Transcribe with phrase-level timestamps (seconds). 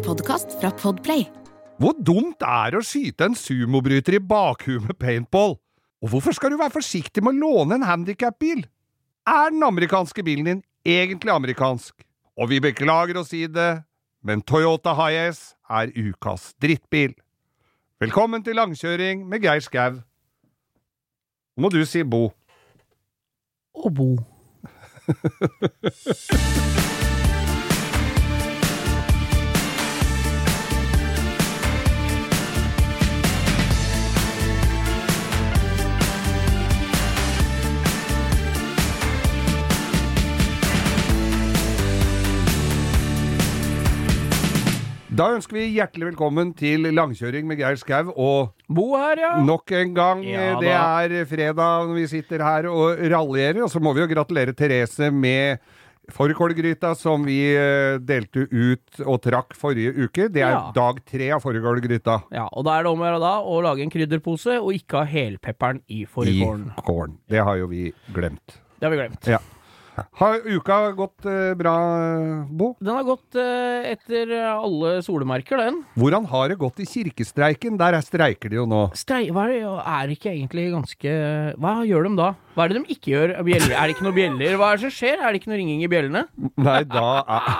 [0.00, 1.26] En podkast fra Podplay.
[1.76, 5.58] Hvor dumt er det å skyte en sumobryter i bakhuet med paintball?
[6.00, 8.62] Og hvorfor skal du være forsiktig med å låne en handikapbil?
[9.28, 11.92] Er den amerikanske bilen din egentlig amerikansk?
[12.40, 13.84] Og vi beklager å si det,
[14.24, 17.12] men Toyota Hiace er ukas drittbil.
[18.00, 20.00] Velkommen til langkjøring med Geir Skau.
[21.60, 22.30] Nå må du si Bo.
[23.76, 24.08] Og Bo.
[45.20, 48.08] Da ønsker vi hjertelig velkommen til langkjøring med Geir Skau.
[48.16, 49.32] Og Bo her, ja.
[49.44, 53.60] nok en gang, Ja, det er fredag når vi sitter her og raljerer.
[53.66, 55.60] Og så må vi jo gratulere Therese med
[56.16, 60.30] fårikålgryta som vi eh, delte ut og trakk forrige uke.
[60.32, 60.64] Det er Ja.
[60.72, 62.16] dag tre av fårikålgryta.
[62.32, 62.48] ja.
[62.56, 65.04] Og da er det om å gjøre da å lage en krydderpose og ikke ha
[65.04, 66.42] helpepperen i I
[66.80, 67.18] kålen.
[67.28, 68.56] Det har jo vi glemt.
[68.80, 69.26] Det har vi glemt.
[69.28, 69.44] Ja.
[70.20, 71.74] Har uka gått eh, bra,
[72.48, 72.72] Bo?
[72.80, 75.82] Den har gått eh, etter alle solemerker, den.
[76.00, 77.78] Hvordan har det gått i kirkestreiken?
[77.80, 78.86] Der er streiker de jo nå.
[78.98, 79.28] Strei...
[79.34, 81.12] Hva er det er ikke egentlig ganske
[81.60, 82.30] Hva gjør de da?
[82.56, 83.34] Hva er det de ikke gjør?
[83.46, 83.74] Bjeller?
[83.76, 84.56] Er det ikke noen bjeller?
[84.58, 85.20] Hva er det som skjer?
[85.20, 86.24] Er det ikke noe ringing i bjellene?
[86.66, 87.06] Nei, da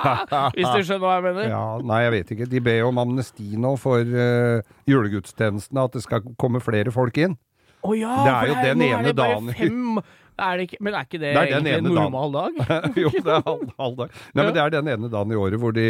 [0.56, 1.46] Hvis du skjønner hva jeg mener?
[1.52, 2.48] Ja, nei, jeg vet ikke.
[2.50, 7.20] De ber jo om amnesti nå for uh, julegudstjenestene, at det skal komme flere folk
[7.22, 7.38] inn.
[7.80, 9.52] Å ja, Det er jo den ene dagen.
[9.56, 10.00] Fem,
[10.46, 11.96] er det ikke, men er ikke det, Det er egentlig en dagen.
[12.00, 12.60] normal dag?
[13.04, 14.18] jo, det er halv, halv dag.
[14.34, 15.86] Nei, men det er den ene dagen i året hvor de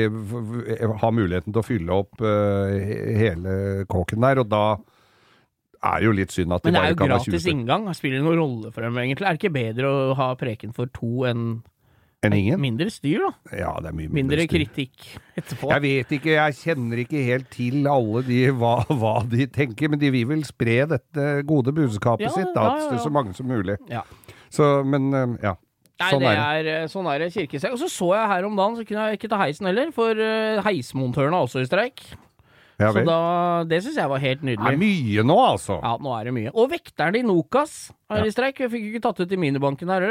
[1.04, 2.74] har muligheten til å fylle opp uh,
[3.20, 3.58] hele
[3.90, 4.64] kåken der, og da
[5.80, 7.90] er jo litt synd at de Men det er jo kan ha 20 gratis inngang.
[7.96, 9.26] Spiller det noen rolle for dem, egentlig?
[9.26, 11.44] Er det ikke bedre å ha preken for to enn
[12.20, 12.60] enn ingen.
[12.60, 13.56] mindre styr, da?
[13.56, 14.50] Ja, det er mye Mindre styr.
[14.52, 15.06] kritikk
[15.40, 15.70] etterpå.
[15.72, 20.02] Jeg vet ikke, jeg kjenner ikke helt til alle de hva, hva de tenker, men
[20.02, 23.32] de vil vel spre dette gode budskapet Ja, sitt da, ja, ja, til så mange
[23.38, 23.78] som mulig.
[24.50, 24.56] Ja.
[24.56, 25.54] Så, men eh, ja.
[26.00, 26.72] Nei, Sånn det er det.
[26.72, 27.76] er, eh, sånn er det kirkestreik.
[27.76, 30.16] Og så så jeg her om dagen, så kunne jeg ikke ta heisen heller, for
[30.16, 32.00] uh, heismontørene er også i streik.
[32.80, 33.16] Ja så da,
[33.68, 34.64] det syns jeg var helt nydelig.
[34.64, 35.76] Det er mye nå, altså.
[35.84, 36.52] Ja, nå er det mye.
[36.56, 37.74] Og vekterne i Nokas
[38.08, 38.62] er i streik.
[38.64, 40.06] Vi fikk ikke tatt ut i minibanken her.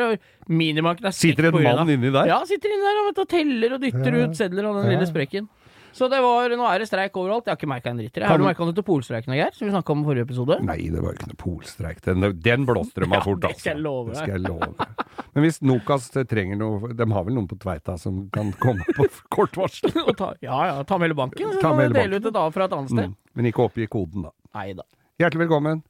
[0.45, 2.29] Minibanken er Sitter en mann inni der?
[2.29, 5.09] Ja, sitter inni der og, vet, og teller og dytter ut sedler av den lille
[5.09, 5.50] sprekken.
[5.95, 7.47] Så det var, nå er det streik overalt.
[7.47, 8.19] Jeg har ikke merka en dritt.
[8.23, 9.55] Har du merka noe til polstreiken, Geir?
[9.55, 10.59] Som vi snakka om i forrige episode?
[10.66, 12.01] Nei, det var ikke noe polstreik.
[12.05, 13.63] Den, den blåste de av fort, det altså.
[13.63, 14.89] skal jeg love Det skal jeg love.
[15.33, 19.07] Men hvis Nokas trenger noe De har vel noen på Tveita som kan komme på
[19.35, 19.94] kort varsel?
[20.19, 22.47] Ta, ja ja, ta med hele banken, så Ta med hele dele ut et A
[22.53, 23.11] fra et annet sted.
[23.11, 23.19] Mm.
[23.39, 24.35] Men ikke oppgi koden, da.
[24.59, 24.85] Nei da.
[25.19, 25.83] Hjertelig velkommen.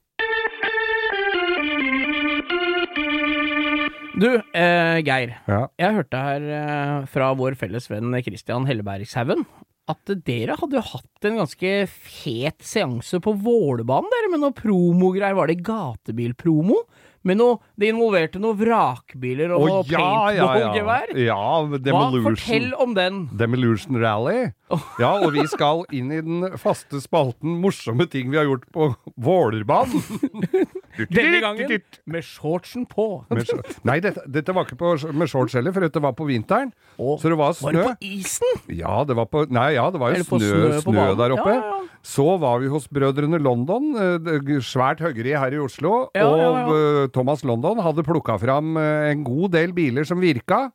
[4.19, 5.37] Du, eh, Geir.
[5.47, 5.61] Ja.
[5.79, 9.45] Jeg hørte her eh, fra vår felles venn Christian Hellebergshaugen
[9.89, 15.37] at dere hadde jo hatt en ganske fet seanse på Vålerbanen, dere, med noe promogreier.
[15.37, 16.83] Var det gatebilpromo?
[17.27, 20.99] Med noe, det involverte noen vrakbiler og Å, noe ja, ja, ja.
[21.19, 22.03] Ja, Hva?
[22.23, 23.25] Fortell om den.
[23.35, 24.53] Demolution Rally.
[25.01, 28.93] Ja, og vi skal inn i den faste spalten morsomme ting vi har gjort på
[29.19, 29.99] Vålerbanen.
[31.07, 33.05] Denne gangen med shortsen på.
[33.29, 36.27] Med shor- Nei, dette, dette var ikke på, med shorts heller, for dette var på
[36.27, 36.73] vinteren.
[36.99, 38.63] Å, Så det var Var det på isen?
[38.75, 41.53] Ja, det var på Nei, ja, det var jo snø, snø snø der oppe.
[41.55, 41.79] Ja, ja.
[42.03, 46.09] Så var vi hos Brødrene London, eh, svært høggeri her i Oslo.
[46.15, 50.69] Og eh, Thomas London hadde plukka fram eh, en god del biler som virka.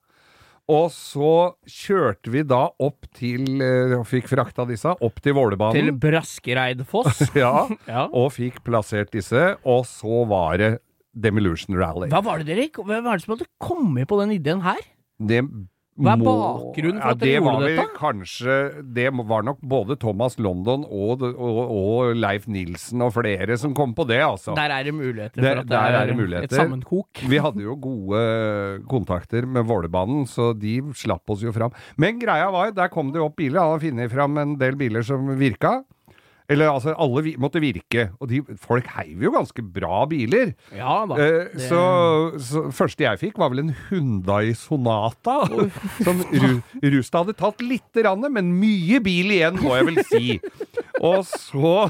[0.73, 1.31] Og så
[1.69, 5.99] kjørte vi da opp til eh, Og fikk frakta disse opp til Til Vålerbanen.
[6.01, 7.21] Braskereidfoss.
[7.43, 8.07] Ja, Ja.
[8.09, 9.57] og fikk plassert disse.
[9.69, 10.71] Og så var det
[11.15, 12.09] Demolution Rally.
[12.11, 14.81] Hva var det dere Hva var det som hadde kommet på den ideen her?
[15.21, 15.43] Det
[15.94, 17.84] Hva er bakgrunnen for at dere det gjorde dette?
[17.94, 18.55] Kanskje
[18.97, 23.94] Det var nok både Thomas London og, og, og Leif Nilsen og flere som kom
[23.94, 24.56] på det, altså.
[24.59, 26.44] Der er det muligheter Der- for at det er muligheter.
[26.50, 27.22] et sammenkok.
[27.31, 28.25] Vi hadde jo gode
[28.91, 31.71] kontakter med Vålerbanen, så de slapp oss jo fram.
[31.97, 33.61] Men greia var, der kom det jo opp biler.
[33.62, 35.85] Han har funnet fram en del biler som virka.
[36.52, 38.11] Eller altså, alle vi måtte virke.
[38.20, 40.50] Og de, folk heiv jo ganske bra biler.
[40.76, 41.17] Ja da.
[41.17, 41.81] Eh, det- så,
[42.37, 45.38] så første jeg fikk, var vel en Hundai Sonata.
[46.05, 50.37] som Ru, Rustad hadde tatt lite grann, men mye bil igjen, må jeg vel si.
[51.00, 51.88] Og så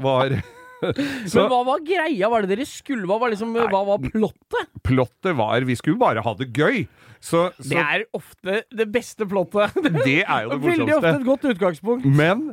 [0.00, 0.38] var
[1.28, 2.30] så Men hva var greia?
[2.32, 3.04] Var det dere skulle?
[3.10, 4.70] Hva var, liksom, hva var plottet?
[4.86, 6.86] plottet var Vi skulle bare ha det gøy.
[7.20, 9.74] Så, så Det er ofte det beste plottet.
[10.06, 12.06] det er jo det Veldig ofte et godt utgangspunkt.
[12.16, 12.52] Men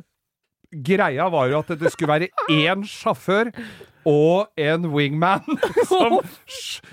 [0.72, 3.52] greia var jo at det skulle være én sjåfør
[4.08, 5.44] og en wingman.
[5.90, 6.18] Som,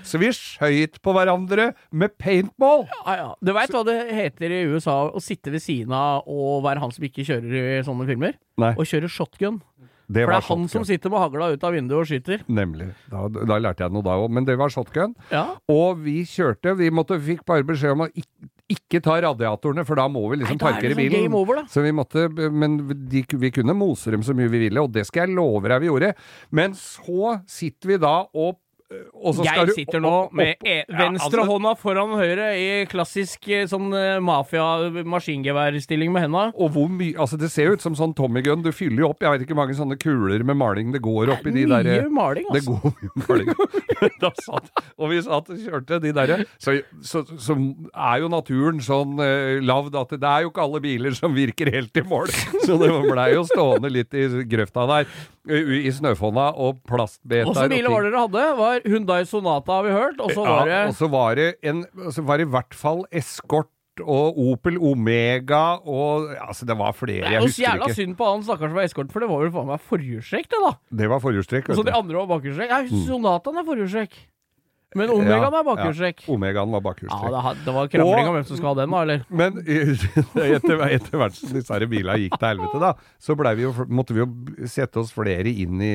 [0.03, 2.83] så vi skøyt på hverandre med paintball.
[3.05, 3.29] Ja, ja.
[3.39, 6.91] Du veit hva det heter i USA å sitte ved siden av og være han
[6.95, 8.35] som ikke kjører i sånne filmer?
[8.59, 9.61] Nei, Å kjøre shotgun.
[10.11, 12.43] det For det er han som sitter med hagla ut av vinduet og skyter.
[12.51, 12.89] Nemlig.
[13.11, 14.27] Da, da lærte jeg noe da òg.
[14.35, 15.15] Men det var shotgun.
[15.31, 15.45] Ja.
[15.71, 16.75] Og vi kjørte.
[16.79, 20.39] Vi måtte, fikk bare beskjed om å ikke, ikke ta radiatorene, for da må vi
[20.41, 21.25] liksom Nei, da er parkere det sånn bilen.
[21.27, 21.63] game over, da.
[21.69, 22.77] Så vi måtte, men
[23.11, 25.83] de, vi kunne mose dem så mye vi ville, og det skal jeg love deg
[25.83, 26.13] vi gjorde.
[26.49, 28.57] Men så sitter vi da og
[29.45, 33.47] Jeg sitter nå opp- med opp- e Ja, venstre altså- hånda foran høyre i klassisk
[33.49, 36.51] eh, sånn eh, mafia-maskingeværstilling med henda.
[36.55, 38.61] Og hvor mye Altså, det ser ut som sånn Tommy Gun.
[38.61, 41.51] Du fyller jo opp Jeg vet ikke mange sånne kuler med maling det går oppi
[41.53, 42.81] de Mye der maling, Det altså.
[42.81, 43.47] går mye maling.
[44.21, 44.69] da satt,
[44.99, 47.55] og vi satt og kjørte de derre så, så, så
[47.95, 51.71] er jo naturen sånn uh, lavd at det er jo ikke alle biler som virker
[51.73, 52.27] helt i mål.
[52.65, 57.69] Så det blei jo stående litt i grøfta der, eh, i snøfonna, og plastbeter Åssen
[57.69, 58.45] biler var dere hadde?
[58.57, 60.19] Var Hundai Sonata, har vi hørt.
[60.19, 62.73] Og så var det Ja, og så var det en Så var det i hvert
[62.77, 63.69] fall eskort
[64.03, 68.15] og Opel Omega og Altså, det var flere, Det er jeg jo så jævla synd
[68.19, 70.71] på han stakkars som var eskort, for det var jo faen meg forhjulstrekk, det, da.
[71.03, 71.69] Det var forhjulstrekk.
[71.69, 72.73] Og så de andre var bakhjulstrekk.
[72.73, 74.17] Ja, Sonataen er forhjulstrekk.
[74.95, 76.21] Men Omegaen er bakhjulstrekk.
[76.25, 77.33] Ja, Omegaen var Ja, bakhjulstrekk.
[77.35, 79.25] det, det var krangling om hvem som skal ha den, da, eller?
[79.41, 79.57] Men
[80.55, 84.23] etter, etter hvert som disse bilene gikk til helvete, da, så vi jo, måtte vi
[84.23, 84.29] jo
[84.71, 85.91] sette oss flere inn i,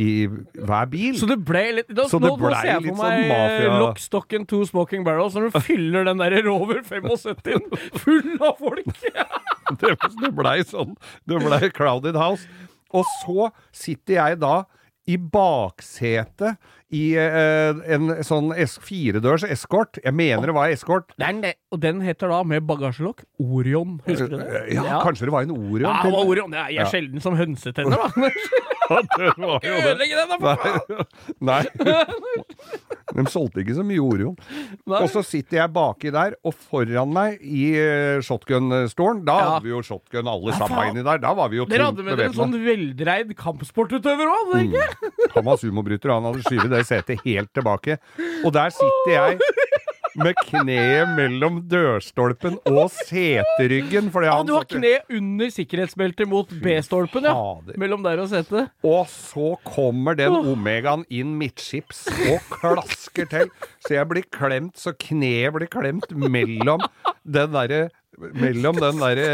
[0.00, 1.18] i hver bil.
[1.18, 3.74] Så det ble litt da, Så det nå, nå ser jeg for sånn meg sånn
[3.74, 7.68] eh, lock, stock and two smoking barrels når du fyller den der Rover 75
[8.00, 9.04] full av folk.
[9.82, 10.96] det, det blei sånn.
[11.28, 12.48] Det blei crowded house.
[12.94, 14.62] Og så sitter jeg da
[15.08, 16.58] i baksetet
[16.94, 20.00] i eh, en sånn firedørs eskort.
[20.00, 21.12] Jeg mener det var eskort.
[21.18, 23.98] Og den heter da, med bagasjelokk, Orion.
[24.06, 24.62] Husker du det?
[24.78, 25.84] Ja, kanskje det var en Orion.
[25.88, 26.56] Ja, det var Orion.
[26.56, 28.32] Jeg er sjelden som hønsetenner, da.
[28.88, 29.74] Det var jo.
[29.82, 31.04] Ødelegge den, da, for faen!
[31.48, 31.62] Nei.
[33.16, 34.34] De solgte ikke så mye Orion.
[34.88, 39.72] Og så sitter jeg baki der, og foran meg i eh, shotgun-stolen Da hadde vi
[39.72, 41.20] jo shotgun alle sammen inni der.
[41.22, 44.88] Da var vi jo Dere hadde med dere en sånn veldreid kampsportutøver òg, hadde dere
[44.92, 45.30] ikke?
[45.36, 47.98] Han var sumobryter, og han hadde skyvet det setet helt tilbake.
[48.44, 49.40] Og der sitter jeg
[50.18, 54.10] med kneet mellom dørstolpen og seteryggen.
[54.14, 57.34] Fordi han du har kne under sikkerhetsbeltet mot B-stolpen, ja.
[57.36, 57.78] fader.
[57.80, 58.72] Mellom der og setet.
[58.86, 63.52] Og så kommer den Omegaen inn midtskips og klasker til.
[63.86, 66.84] Så jeg blir klemt, så kneet blir klemt mellom
[67.24, 67.88] den derre
[68.18, 69.26] Mellom den derre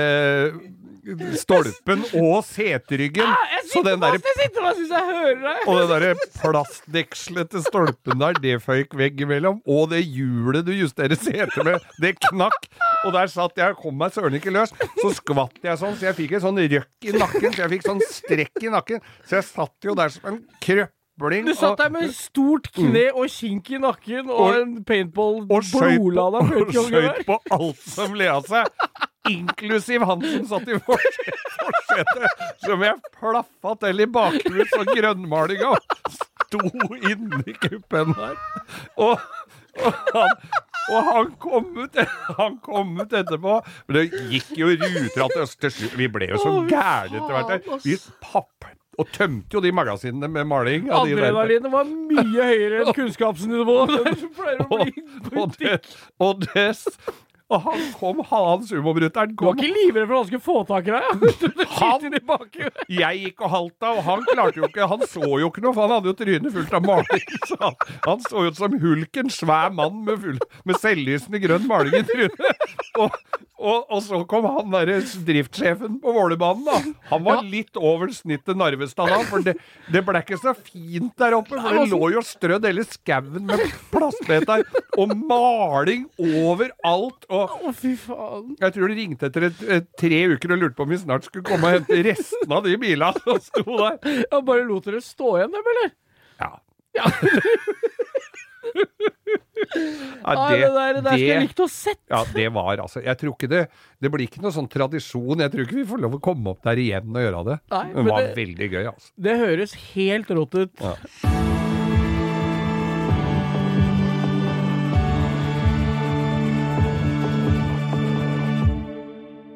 [1.39, 3.29] stolpen og seteryggen.
[3.53, 5.69] Jeg sitter den fast, jeg sitter fast hvis jeg hører deg.
[5.69, 9.61] og den derre plastdekslete stolpen der, det føyk veggimellom.
[9.67, 12.69] Og det hjulet du justerer setet med, det knakk.
[13.05, 14.73] Og der satt jeg og kom meg søren ikke løs.
[15.03, 17.53] Så skvatt jeg sånn, så jeg fikk en sånn røkk i nakken.
[17.55, 19.05] Så jeg fikk sånn strekk i nakken.
[19.29, 21.47] Så jeg satt jo der som en krøppling.
[21.47, 25.67] Du satt der med stort kne og kink i nakken og, Og- en paintball og
[25.69, 28.67] skøyt på alt som le av seg.
[29.31, 35.73] Inklusiv han som satt i forse- forsetet, som jeg plaffa til i bakhuet så grønnmalinga
[36.13, 36.61] sto
[37.11, 38.37] inni kuppen der.
[39.01, 39.17] Og,
[39.81, 40.37] og, han,
[40.93, 41.97] og han kom ut
[42.39, 43.57] Han kom ut etterpå.
[43.89, 47.71] Men det gikk jo ruter at slutt Vi ble jo så gærne etter hvert.
[47.87, 50.85] Vi papp og tømte jo de magasinene med maling.
[50.95, 54.27] Adrenalinet var mye høyere enn kunnskapsnivået.
[54.71, 54.85] Og,
[55.35, 55.81] og, det,
[56.23, 56.69] og, det,
[57.53, 60.87] og han kom, han sumobryteren Du var ikke livredd for at han skulle få tak
[60.89, 61.03] i deg?
[61.79, 62.55] Han-.
[62.89, 65.85] Jeg gikk og halta, og han klarte jo ikke Han så jo ikke noe, for
[65.85, 67.27] han hadde jo trynet fullt av maling.
[67.51, 71.99] Så han, han så ut som hulken, svær mann med, full, med selvlysende grønn maling
[72.01, 72.73] i trynet.
[73.03, 73.19] Og,
[73.55, 74.97] og, og så kom han derre
[75.27, 76.81] driftssjefen på Vålerbanen, da.
[77.13, 79.55] Han var litt over snittet Narvestad da, for det,
[79.95, 81.55] det ble ikke så fint der oppe.
[81.55, 83.63] For det lå jo strødd hele skauen med
[83.95, 84.67] plastbeter
[84.99, 87.29] og maling overalt.
[87.31, 88.57] Og Å, fy faen.
[88.59, 91.31] jeg tror de ringte etter et, et, tre uker og lurte på om vi snart
[91.31, 94.01] skulle komme og hente resten av de bilene som sto der.
[94.27, 95.95] Ja, bare lot dere stå igjen, dem, eller?
[96.43, 96.55] Ja.
[96.99, 97.11] Ja.
[98.75, 102.01] Ja, Nei, det, der, det der skulle jeg likt å sett.
[102.11, 103.61] ja, det var altså Jeg tror ikke det
[104.03, 105.41] Det blir ikke noe sånn tradisjon.
[105.45, 107.59] Jeg tror ikke vi får lov å komme opp der igjen og gjøre det.
[107.75, 109.11] Nei, det var det- veldig gøy, altså.
[109.29, 110.85] Det høres helt rått ut.
[110.85, 110.95] Ja.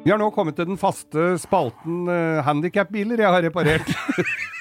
[0.03, 3.91] Vi har nå kommet til den faste spalten uh, handikapbiler jeg har reparert.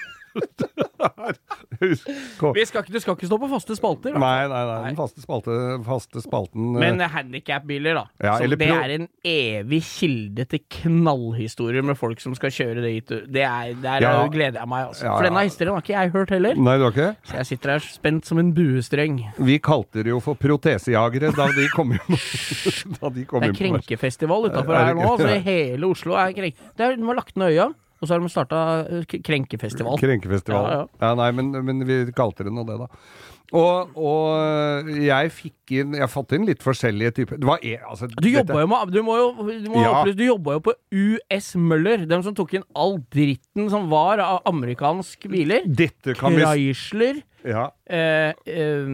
[1.79, 4.15] Skal ikke, du skal ikke stå på faste spalter.
[4.15, 4.21] Da.
[4.23, 4.79] Nei, nei, nei.
[4.89, 5.55] Den faste, spalte,
[5.87, 8.05] faste spalten eh, Men handikapbiler, da.
[8.25, 12.93] Ja, Så det er en evig kilde til knallhistorier med folk som skal kjøre det
[12.97, 13.15] hit.
[13.31, 14.15] Det er, Der Ja.
[14.33, 15.07] gleder jeg meg, altså.
[15.07, 16.55] Ja, For denne historien har ikke jeg hørt heller.
[16.69, 17.11] Nei, du har ikke?
[17.31, 19.21] Så jeg sitter her spent som en buestreng.
[19.39, 22.19] Vi kalte det jo for protesejagere da de kom inn
[22.99, 25.07] Da de kom Det er inn krenkefestival utafor Er her nå.
[25.15, 26.59] Altså hele Oslo er krenk...
[26.79, 27.69] Det er, de har lagt ned øya,
[27.99, 28.61] og så har de starta
[29.27, 29.99] krenkefestival.
[30.01, 30.69] Krenkefestival.
[30.71, 31.15] Ja, Ja, ja.
[31.19, 32.89] nei, men, men vi kalte det nå det, da.
[33.57, 38.05] Og, og jeg fikk inn Jeg fatt inn litt forskjellige typer Det var e- altså,
[38.13, 39.93] Du jobba jo med Du må jo, du må Ja.
[40.03, 44.21] opplyse, du jobba jo på US Møller, dem som tok inn all dritten som var
[44.21, 45.65] av amerikanske biler.
[45.65, 46.43] Dette kan vi
[47.49, 47.65] ja.
[47.89, 48.85] eh, eh,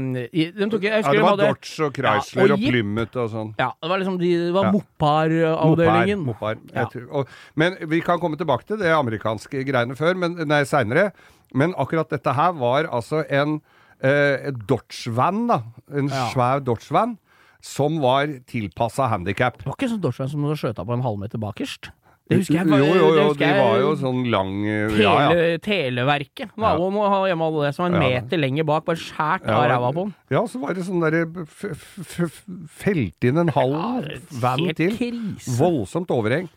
[0.54, 2.64] De tok jeg ja, husker det de var hadde- Dodge og Chrysler Ja, og og,
[2.70, 3.52] Plymouth og sånn.
[3.58, 4.72] Ja, det var liksom de, det var Ja.
[4.76, 6.24] Mopar-avdelingen.
[6.24, 6.56] Mopar.
[6.60, 6.90] mopar.
[6.94, 7.06] Ja.
[7.10, 11.10] Og, men vi kan komme tilbake til det amerikanske greiene før, men, nei, seinere.
[11.54, 13.60] Men akkurat dette her var altså en
[14.02, 15.62] eh, Dodge-van, da.
[15.92, 16.28] En Ja.
[16.32, 17.18] svær Dodge-van.
[17.64, 19.56] Som var tilpassa handikap.
[19.58, 21.90] Det var ikke sånn Dodge som du skjøta på en halvmeter bakerst.
[22.28, 22.66] Det husker jeg.
[22.68, 25.58] Jo, jo, jo, husker de var jo sånn lang eh, Tele, Ja, ja.
[25.58, 26.50] Televerket.
[26.56, 28.20] Naboen må ha hjemme alle det som en Ja.
[28.22, 30.14] meter lenger bak, bare skjært av ræva på den.
[30.30, 34.08] Ja, så var det sånn derre f- Felt inn en halv
[34.40, 34.96] van til.
[34.96, 35.58] krise.
[35.58, 36.48] Voldsomt overheng.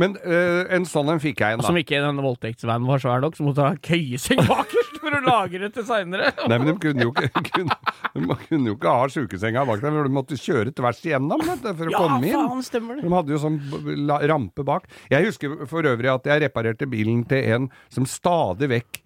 [0.00, 1.68] Men eh, en sånn en fikk jeg en, da.
[1.68, 5.68] Som ikke den voldtektsvanen var svær nok, så måtte ha køyeseng bakerst for å lagre
[5.70, 6.32] til seinere.
[6.50, 7.76] Nei, men de kunne jo ikke, kunne,
[8.16, 11.62] de kunne jo ikke ha sjukesenga bak der, for de måtte kjøre tvers igjennom vet
[11.70, 12.34] for å Ja, komme inn.
[12.40, 13.60] faen, stemmer De hadde jo sånn
[14.10, 14.90] la- rampe bak.
[15.14, 19.00] Jeg husker for øvrig at jeg reparerte bilen til en som stadig vekk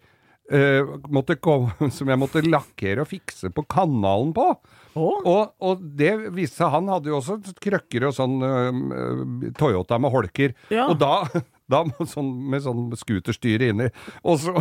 [0.56, 4.48] eh, måtte komme, som jeg måtte lakkere og fikse på kanalen på.
[4.94, 5.08] Å?
[5.18, 10.14] Og, og det viste seg Han hadde jo også krøkker og sånn uh, Toyota med
[10.14, 10.54] holker.
[10.72, 10.88] Ja.
[10.88, 13.88] Og da da sånn, med sånn scooterstyre inni.
[14.38, 14.54] Så,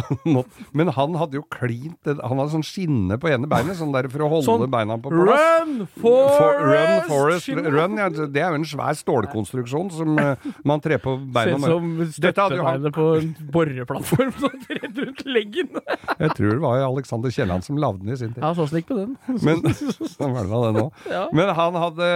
[0.77, 4.25] men han hadde jo klint Han hadde sånn skinne på ene beinet, sånn der for
[4.25, 5.43] å holde Sånn, beina på plass.
[5.43, 10.83] Run, For, run, Forest, run, ja, det er jo en svær stålkonstruksjon som uh, man
[10.83, 11.67] trer på beina med.
[11.71, 11.89] som
[12.23, 15.71] Dette hadde støttebeinet på en boreplattform sånn rett rundt leggen.
[16.17, 18.43] Jeg tror det var Alexander Kielland som lagde den i sin tid.
[18.43, 19.15] Ja, så slik på den.
[19.45, 19.63] Men,
[20.17, 20.85] sånn det det nå.
[21.09, 21.23] Ja.
[21.35, 22.07] Men han hadde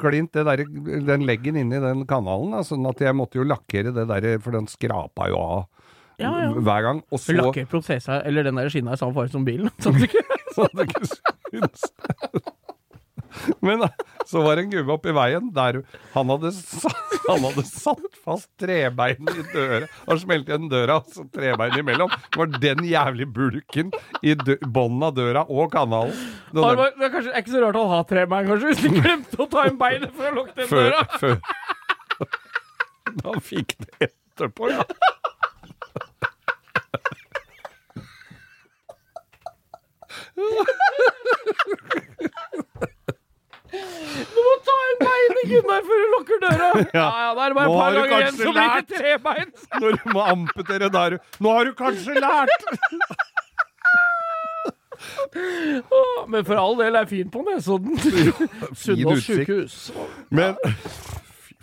[0.00, 0.64] klint det der,
[1.08, 4.66] den leggen inni den kanalen, sånn at jeg måtte jo lakkere det der, for den
[4.70, 5.64] skrapa jo av
[6.18, 6.52] Ja, ja.
[6.52, 7.02] hver gang.
[7.14, 9.70] Og så Lakker prosessa, eller den der skinna i samme farge som bilen.
[9.84, 11.04] Sånn at det ikke
[11.52, 11.90] syns.
[13.62, 13.82] Men
[14.26, 15.76] så var det en gubbe oppi veien der
[16.14, 16.90] han hadde, sa-
[17.28, 19.86] han hadde satt fast trebein i døra.
[20.08, 22.10] Han smelte igjen døra, så trebein imellom.
[22.10, 23.92] Det var den jævlig bulken
[24.26, 24.34] i
[24.64, 26.16] bånden av døra og kanalen.
[26.50, 28.82] Det var det, er kanskje det er ikke så rart han har trebein, kanskje, hvis
[28.84, 31.20] de glemte å ta inn beinet for å lukke den før, døra.
[31.22, 31.38] før.
[33.24, 34.84] Da fikk det etterpå, ja.
[43.68, 46.68] Du må ta bein i Gunnar, før du lukker døra.
[46.98, 49.48] Ja, ja, da er det bare et par du ganger igjen, så blir det trebein.
[49.82, 52.60] Når du må amputere der Nå har du kanskje lært!
[56.28, 57.94] Men for all del er fint på Nesodden.
[58.76, 59.76] Sunnaas sjukehus.
[60.34, 60.56] Men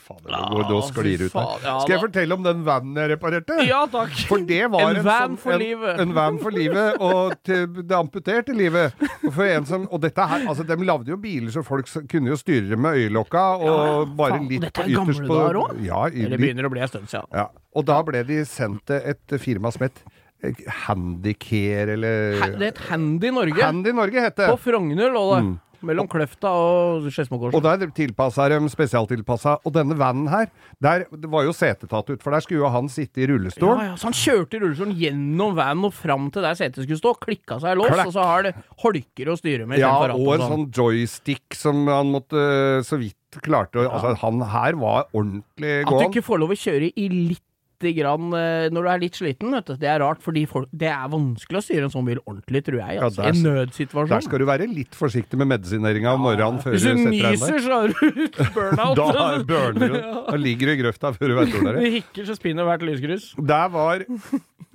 [0.06, 1.64] fader, nå, nå sklir det ut her.
[1.82, 3.58] Skal jeg fortelle om den vanen jeg reparerte?
[3.66, 4.14] Ja takk.
[4.30, 6.00] For det var En en, van sånn, for en, livet.
[6.06, 8.94] En van for livet, og til det amputerte livet.
[9.26, 12.78] Og, som, og dette her, altså De lagde jo biler så folk kunne jo styre
[12.78, 15.82] med øyelokka, og bare faen, litt dette på er ytterst gamle på dager òg?
[15.90, 17.32] Ja, Eller begynner å bli en stund siden.
[17.34, 17.48] ja.
[17.76, 19.98] Og da ble de sendt til et firma som het
[20.46, 20.54] eh,
[20.86, 23.62] Handicare, eller Ha- Det het Handy Norge.
[23.64, 24.48] Handy Norge het det.
[24.54, 25.44] På Frogner lå det.
[25.86, 27.06] Mellom Kløfta og
[27.54, 29.58] Og der tilpassa de spesialtilpassa.
[29.66, 30.50] Og denne vanen her,
[30.82, 33.32] der det var jo setet tatt ut, for der skulle jo han sitte i Ja,
[33.34, 33.78] rullestol.
[33.84, 37.14] ja, så han kjørte i rullestolen gjennom vanen og fram til der setet skulle stå,
[37.22, 38.08] klikka seg lås, Klakk.
[38.08, 39.80] og så har det holker å styre med.
[39.80, 40.50] Ja, og en sånn.
[40.56, 45.92] sånn joystick som han måtte så vidt klarte å Altså, han her var ordentlig At
[45.92, 47.42] du ikke får lov å kjøre i litt
[47.80, 49.76] grann eh, når du er litt sliten, vet du.
[49.78, 52.80] Det er rart, fordi folk, det er vanskelig å styre en sånn bil ordentlig, tror
[52.80, 52.96] jeg.
[52.96, 53.22] Ja, Altså.
[53.22, 54.10] der- en nødsituasjon.
[54.10, 57.12] Der skal du være litt forsiktig med medisineringa om morgenen før du Hvis du setter
[57.12, 58.96] nyser, så har du burnout.
[59.16, 60.02] Da burner du.
[60.32, 61.80] Da ligger du i grøfta før du vet hvor det er.
[61.84, 63.34] Du hikker, så spinner hvert lysgrus.
[63.38, 64.06] Der var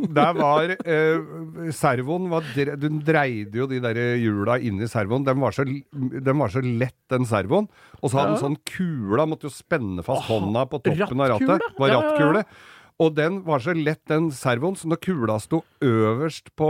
[0.00, 1.18] Der var eh,
[1.76, 5.24] servoen var, dre- Du dreide jo de der hjula inni servoen.
[5.26, 7.68] Den var, så, den var så lett, den servoen.
[8.00, 8.44] Og så hadde den Ja.
[8.46, 11.60] sånn kula, måtte jo spenne fast hånda på toppen av rattet.
[11.78, 12.42] Var Ja, ja, ja.
[13.00, 16.68] Og den var så lett, den servoen, så når kula sto øverst på,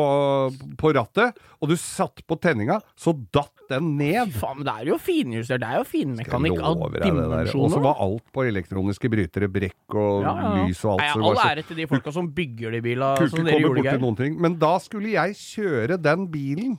[0.78, 4.30] på rattet, og du satt på tenninga, så datt den ned.
[4.38, 5.62] Faen, men det er jo finjustert.
[5.62, 7.64] Det er jo finmekanikk av dimensjoner.
[7.64, 11.02] Og så var alt på elektroniske brytere, brekk og Ja, ja, lys og alt.
[11.02, 13.98] Nei, All ære til de folka som bygger de bila kunne som ikke komme borti
[14.06, 14.38] noen ting.
[14.46, 16.78] Men da skulle jeg kjøre den bilen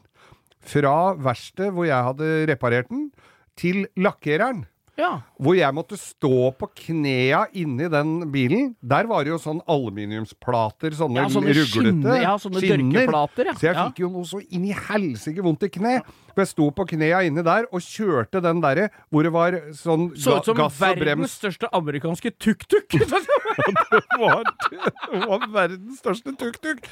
[0.62, 3.10] fra verkstedet hvor jeg hadde reparert den,
[3.60, 4.64] til lakkereren.
[5.02, 5.12] Ja.
[5.42, 8.72] Hvor jeg måtte stå på knea inni den bilen.
[8.82, 13.56] Der var det jo sånn aluminiumsplater, sånne, Ja, sånne ruglete skinner, ja, sånne ja.
[13.58, 15.96] Så jeg fikk jo noe så inn i helsike vondt i kne.
[16.32, 20.12] For jeg sto på knea inni der og kjørte den derre hvor det var sånn
[20.16, 22.96] Så ut som ga- gass og verdens største amerikanske tuk-tuk.
[23.02, 26.86] det var, det var verdens største tuk-tuk.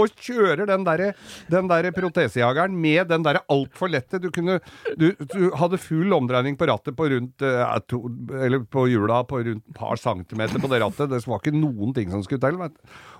[0.00, 1.12] Og kjører den derre
[1.52, 4.60] den der protesejageren med den derre altfor lette du kunne
[4.96, 7.55] du, du hadde full omdreining på rattet på rundt eh,
[7.90, 8.02] to,
[8.42, 11.10] Eller på hjula på rundt et par centimeter på det rattet.
[11.12, 12.58] Det var ikke noen ting som skulle til.
[12.60, 12.76] Vet.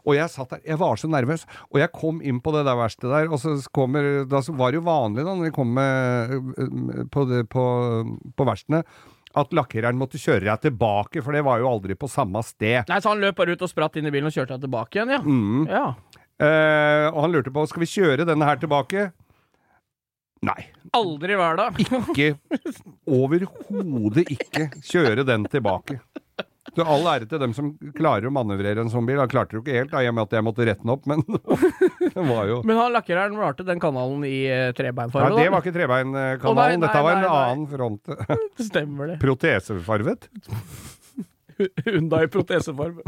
[0.06, 1.46] Og jeg satt der, jeg var så nervøs.
[1.72, 4.80] Og jeg kom inn på det der verkstedet der, og så kommer Da var det
[4.80, 7.66] jo vanlig da når vi kom med, eh, på, det, på,
[8.36, 8.84] på verkstedene
[9.36, 12.86] at lakkereren måtte kjøre deg tilbake, for det var jo aldri på samme sted.
[12.88, 14.96] Nei, så han løp bare ut og spratt inn i bilen og kjørte deg tilbake
[14.96, 15.20] igjen, ja.
[15.20, 15.66] Mm.
[15.68, 15.86] ja.
[16.36, 19.10] Eh, og han lurte på skal vi kjøre denne her tilbake.
[20.46, 20.60] Nei.
[20.96, 21.80] Aldri hver dag.
[21.82, 22.36] Ikke
[23.06, 25.98] overhodet ikke kjøre den tilbake.
[26.76, 29.16] Så all ære til dem som klarer å manøvrere en sånn bil.
[29.22, 30.92] Han klarte det jo ikke helt, da, i og med at jeg måtte rette den
[30.92, 31.22] opp, men
[32.16, 34.34] det var jo Men han lakkereren malte den kanalen i
[34.76, 35.30] trebeinfarge?
[35.32, 37.46] Nei, Det var ikke trebeinkanalen, dette var en nei, nei.
[37.46, 38.12] annen front.
[38.68, 39.18] Stemmer det.
[39.24, 40.28] Protesefarvet.
[41.86, 43.06] Hyundai protesefarge.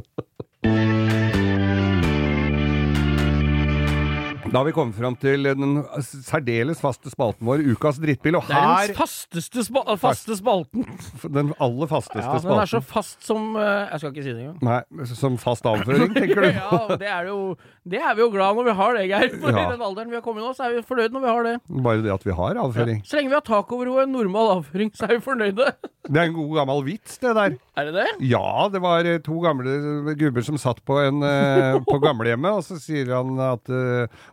[4.49, 5.83] Da har vi kommet fram til den
[6.25, 8.39] særdeles faste spalten vår, Ukas drittbil.
[8.39, 10.87] Og Det er her den fasteste, spa faste spalten.
[11.39, 14.45] Den aller fasteste Ja, den er så fast som eh, Jeg skal ikke si det
[14.47, 14.63] engang.
[14.65, 16.49] Nei, som fast avføring, tenker du?
[16.63, 17.39] ja, det er, jo,
[17.85, 19.35] det er vi jo glad når vi har det, Geir.
[19.43, 19.67] For Ja.
[19.67, 21.55] i den alderen vi har kommet nå, så er vi fornøyd når vi har det.
[21.85, 23.03] Bare det at vi har avføring.
[23.05, 25.69] Så lenge vi har tak over og en normal avføring, så er vi fornøyde.
[26.09, 27.57] Det er en god gammel vits, det der.
[27.77, 28.05] Er det det?
[28.31, 32.65] Ja, det var eh, to gamle gubber som satt på, en, eh, på gamlehjemmet, og
[32.65, 33.69] så sier han at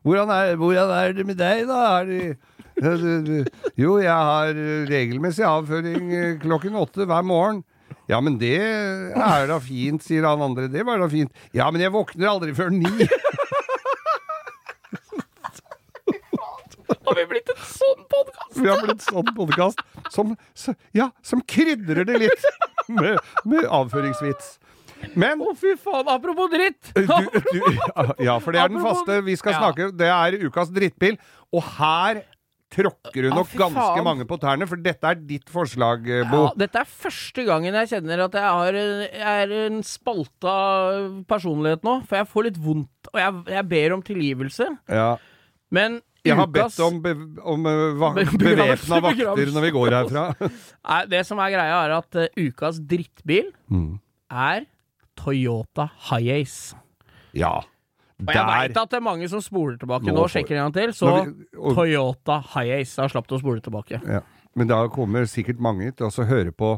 [0.06, 2.06] hvordan, er, 'Hvordan er det med deg, da?' Er
[3.00, 3.48] det,
[3.80, 4.52] jo, jeg har
[4.90, 7.64] regelmessig avføring eh, klokken åtte hver morgen.
[8.10, 10.68] Ja, men det er da fint, sier han andre.
[10.70, 11.32] Det var da fint.
[11.56, 13.08] Ja, men jeg våkner aldri før ni.
[17.06, 18.60] Har vi blitt en sånn podkast?
[18.60, 19.82] Vi har blitt sånn podkast
[20.14, 20.36] som,
[20.98, 22.48] ja, som krydrer det litt
[22.90, 24.58] med, med avføringsvits.
[25.16, 26.08] Men Å, fy faen.
[26.12, 26.92] Apropos dritt.
[26.96, 27.60] du, du,
[28.24, 29.20] Ja, for det er den faste.
[29.26, 31.18] Vi skal snakke Det er ukas drittbil.
[31.56, 32.24] Og her
[32.76, 34.04] tråkker du nok ah, ganske faen.
[34.04, 36.42] mange på tærne, for dette er ditt forslag, Bo.
[36.50, 40.56] Ja, dette er første gangen jeg kjenner at jeg har jeg er en spalta
[41.30, 42.00] personlighet nå.
[42.10, 44.68] For jeg får litt vondt, og jeg, jeg ber om tilgivelse.
[44.92, 45.08] Ja.
[45.76, 47.14] Men Jeg har bedt om, be,
[47.46, 50.28] om eh, bevæpna vakter når vi går herfra.
[51.14, 54.00] Det som er greia, er at uh, ukas drittbil Mm.
[54.34, 54.66] er
[55.16, 56.76] Toyota Hiace.
[57.36, 57.58] Ja.
[58.24, 60.74] Og jeg veit at det er mange som spoler tilbake Nå nå, sjekker en gang
[60.78, 62.96] til, så vi- og- Toyota Hiace.
[62.96, 64.00] Da slapp du å spole tilbake.
[64.08, 64.22] Ja.
[64.56, 66.78] Men da kommer sikkert mange til å høre på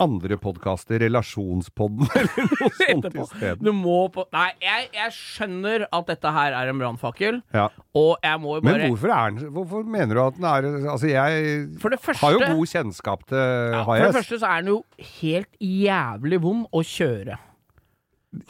[0.00, 3.60] andre podkaster, Relasjonspodden eller noe sånt isteden.
[3.62, 7.68] Du må på Nei, jeg, jeg skjønner at dette her er en brannfakkel, Ja.
[7.94, 11.06] og jeg må jo Men hvorfor, er den, hvorfor mener du at den er Altså,
[11.12, 14.80] jeg første har jo god kjennskap til Ja, for det første så er den jo
[15.20, 17.38] helt jævlig vond å kjøre.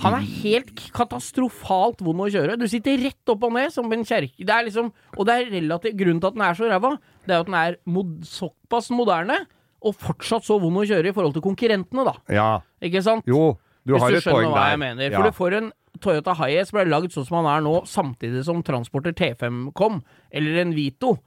[0.01, 2.57] Han er helt katastrofalt vond å kjøre.
[2.61, 4.45] Du sitter rett opp og ned som en kjerke.
[4.47, 6.95] Det er liksom, og det er relativt Grunnen til at den er så ræva,
[7.27, 9.43] det er at den er mod, såpass moderne,
[9.85, 12.15] og fortsatt så vond å kjøre i forhold til konkurrentene, da.
[12.33, 12.49] Ja.
[12.85, 13.27] Ikke sant?
[13.29, 15.11] Jo, du Hvis har du et skjønner hva jeg mener.
[15.11, 15.19] Ja.
[15.19, 18.65] For du får en Toyota Hiace ble lagd sånn som han er nå, samtidig som
[18.67, 20.01] Transporter T5 kom,
[20.35, 21.19] eller en Vito.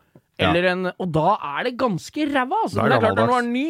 [0.42, 0.52] Ja.
[0.54, 2.82] En, og da er det ganske ræva, altså.
[2.82, 3.68] Det er Men det er klart den var ny.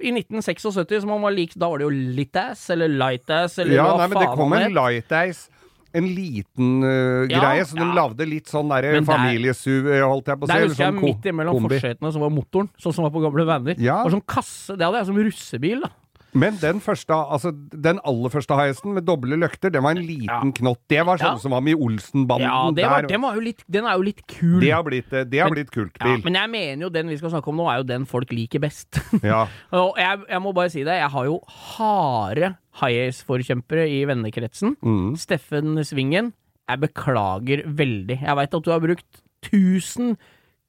[0.00, 3.86] I 1976, som han var lik, da var det jo Litass eller Light-ass, eller Ja,
[3.92, 4.72] hva nei, men det kom en het.
[4.76, 5.48] light ice.
[5.96, 7.94] En liten uh, Ja, greie, så de ja.
[7.96, 10.52] lagde litt sånn der, er- familiesuv, eh, holdt jeg på å si.
[10.52, 13.46] Der husker sånn jeg midt imellom forsetene som var motoren, sånn som var på gamle
[13.48, 13.74] venner.
[13.80, 14.02] Ja.
[14.04, 15.90] Det var sånn kasse, det hadde jeg som russebil, da.
[16.34, 20.28] Men den første, altså den aller første heisen med doble løkter, det var en liten
[20.28, 20.40] Ja.
[20.58, 20.80] knott.
[20.88, 21.38] Det var sånn Ja.
[21.38, 22.44] som var med i Olsenbanden.
[22.44, 24.60] Ja, det var, den, var litt, den er jo litt kul.
[24.60, 27.16] det har blitt, eh, det har Men- blitt ja, men jeg mener jo den vi
[27.16, 28.92] skal snakke om nå, er jo den folk liker best.
[29.24, 29.46] Ja.
[29.72, 34.76] Og jeg, jeg må bare si det, jeg har jo harde Hiace-forkjempere i vennekretsen.
[34.82, 35.16] Mm.
[35.18, 36.32] Steffen Svingen,
[36.68, 38.20] jeg beklager veldig.
[38.22, 40.16] Jeg veit at du har brukt tusen,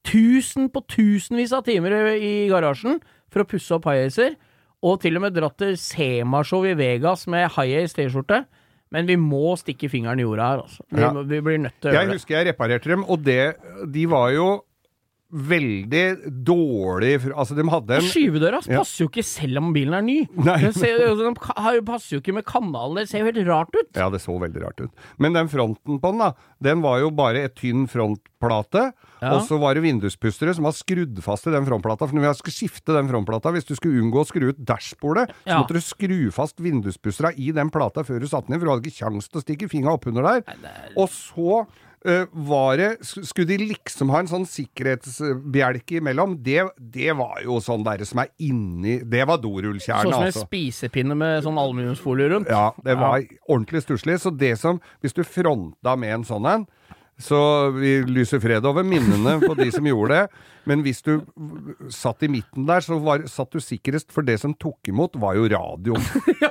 [0.08, 4.36] tusen på tusenvis av timer i garasjen for å pusse opp Hiacer,
[4.84, 8.46] og til og med dratt til Semashow i Vegas med Hiace T-skjorte.
[8.92, 10.82] Men vi må stikke fingeren i jorda her, altså.
[10.90, 11.12] Vi, Ja.
[11.14, 12.16] vi blir nødt til å Jeg gjøre det.
[12.18, 13.56] husker jeg reparerte dem, og det,
[13.94, 14.48] de var jo
[15.30, 16.04] veldig
[16.46, 18.80] dårlig Altså, de hadde en Skyvedøra Ja.
[18.82, 20.16] passer jo ikke selv om bilen er ny.
[20.36, 20.56] Nei.
[20.64, 23.92] Den ser, den, de passer jo ikke med kanalen, det ser jo helt rart ut.
[23.96, 24.92] Ja, det så veldig rart ut.
[25.22, 26.32] Men den fronten på den, da,
[26.66, 28.88] den var jo bare et tynn frontplate.
[29.22, 29.34] Ja.
[29.36, 32.08] Og så var det vinduspustere som var skrudd fast i den frontplata.
[32.08, 35.28] For når vi skulle skifte den frontplata, hvis du skulle unngå å skru ut dashbordet,
[35.44, 35.60] så Ja.
[35.62, 38.74] måtte du skru fast vinduspustera i den plata før du satte den inn, for du
[38.76, 40.44] hadde ikke kjangs til å stikke fingra oppunder der.
[40.98, 41.68] Og så
[42.32, 46.38] var det Skulle de liksom ha en sånn sikkerhetsbjelke imellom?
[46.44, 50.32] Det, det var jo sånn derre som er inni Det var dorullkjernen, Sånn som en
[50.32, 50.46] altså.
[50.48, 52.52] spisepinne med sånn aluminiumsfolie rundt.
[52.52, 54.20] Ja, det var ordentlig stusslig.
[54.24, 56.68] Så det som Hvis du fronta med en sånn en
[57.20, 57.38] så
[57.76, 60.46] vi lyser fred over minnene på de som gjorde det.
[60.70, 61.18] Men hvis du
[61.92, 65.36] satt i midten der, så var, satt du sikrest, for det som tok imot, var
[65.36, 66.06] jo radioen.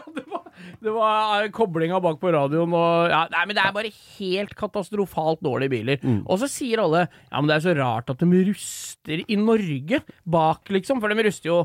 [0.83, 4.55] Det var, eh, koblinga bak på radioen og ja, Nei, men det er bare helt
[4.59, 6.03] katastrofalt dårlige biler.
[6.03, 6.21] Mm.
[6.27, 10.03] Og så sier alle ja, men det er så rart at de ruster i Norge
[10.29, 11.01] bak, liksom.
[11.03, 11.63] For de ruster jo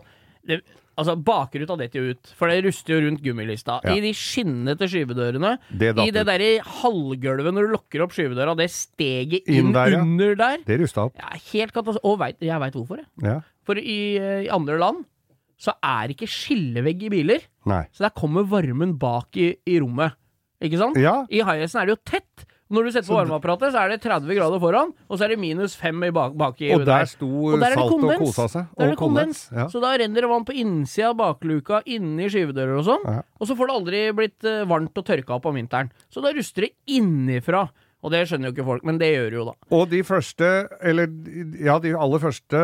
[0.47, 0.61] de,
[0.93, 3.79] Altså, bakruta detter jo ut, for det ruster jo rundt gummilista.
[3.81, 3.95] Ja.
[3.97, 6.49] I de skinnete skyvedørene, Det i det derre
[6.83, 10.03] halvgulvet når du lukker opp skyvedøra, det steget inn, Inn der, ja.
[10.05, 11.17] under der Det rusta opp.
[11.17, 12.05] ja, Helt katastrofe.
[12.05, 13.09] Og vet, jeg veit hvorfor, jeg.
[13.25, 13.39] Ja.
[13.65, 15.01] For i, eh, i andre land
[15.59, 17.45] så er ikke skillevegg i biler.
[17.69, 17.83] Nei.
[17.95, 20.17] Så der kommer varmen bak i, i rommet.
[20.63, 20.97] Ikke sant?
[20.99, 21.21] Ja.
[21.31, 22.47] I high-hesten er det jo tett.
[22.73, 25.37] Når du setter på varmeapparatet, så er det 30 grader foran, og så er det
[25.43, 28.47] minus 5 i bak, bak i Og der sto Og der er Salt og kosa
[28.49, 28.71] seg.
[28.79, 29.43] Der er det kondens.
[29.53, 29.67] Ja.
[29.69, 33.05] Så da renner det vann på innsida av bakluka, inni skyvedører og sånn.
[33.05, 33.21] Ja.
[33.37, 35.91] Og så får det aldri blitt eh, varmt og tørka opp om vinteren.
[36.09, 37.67] Så da ruster det innifra.
[38.03, 39.53] Og det skjønner jo ikke folk, men det gjør det jo da.
[39.77, 40.49] Og de første,
[40.83, 41.13] eller
[41.61, 42.63] ja, de aller første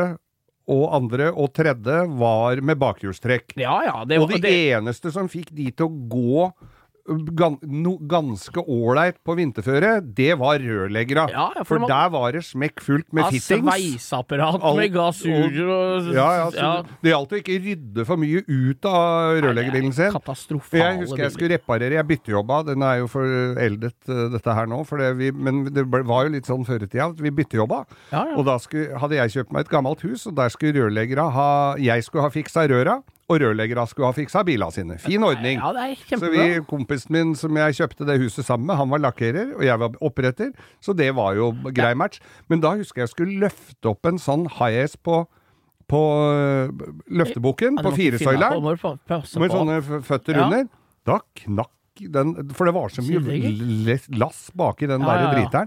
[0.70, 3.56] og andre og tredje var med bakhjulstrekk.
[3.60, 3.96] Ja ja.
[4.06, 6.50] Det, Og de det, eneste som fikk de til å gå
[7.36, 11.26] gan, no, ganske ålreit på vinterføre, det var rørleggere.
[11.34, 13.66] Ja, for for man, der var det smekk fullt med av fittings.
[13.66, 16.72] sveiseapparat med gassuger og Ja, ja, så ja,
[17.04, 20.12] Det gjaldt å ikke rydde for mye ut av rørleggerbilen sin.
[20.16, 24.70] Katastrofale Jeg husker jeg skulle reparere, jeg byttejobba, den er jo foreldet uh, dette her
[24.70, 27.32] nå, for det vi, men det ble- var jo litt sånn før i tida, vi
[27.42, 27.84] byttejobba.
[28.14, 28.36] Ja, ja.
[28.40, 31.50] Og da skulle, hadde jeg kjøpt meg et gammelt hus, og der skulle rørleggere ha
[31.82, 34.98] Jeg skulle ha fiksa røra, og rørleggere skulle ha fiksa bilene sine.
[35.02, 35.60] Fin ordning.
[35.62, 36.46] Ja, det er Så kjempebra.
[36.50, 39.80] vi, kompisen min som jeg kjøpte det huset sammen med, han var lakkerer, og jeg
[39.80, 42.20] var oppretter, så det var jo grei match.
[42.50, 45.22] Men da husker jeg jeg skulle løfte opp en sånn high-ace på,
[45.90, 46.02] på
[46.34, 46.70] øh,
[47.10, 50.46] løftebukken, Ja, på firesøyleren, med sånne føtter Ja.
[50.50, 50.66] under.
[51.06, 55.66] Da knakk den, for det var så mye lass baki den Ja, der ja, ja.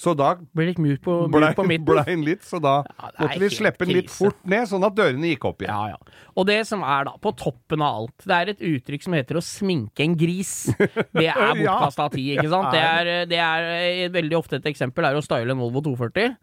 [0.00, 1.86] Så da ble litt mjuk på, blei på midten.
[1.90, 5.34] ble litt, så da Ja, måtte vi slippe den litt fort ned, sånn at dørene
[5.34, 5.74] gikk opp igjen.
[5.74, 6.24] Ja, ja.
[6.34, 9.38] Og det som er da, på toppen av alt, det er et uttrykk som heter
[9.38, 10.54] å sminke en gris.
[10.74, 12.72] Det er bortkasta tid, ikke sant?
[12.74, 16.34] Det er, det er eh, veldig ofte et eksempel er å style en Volvo 240.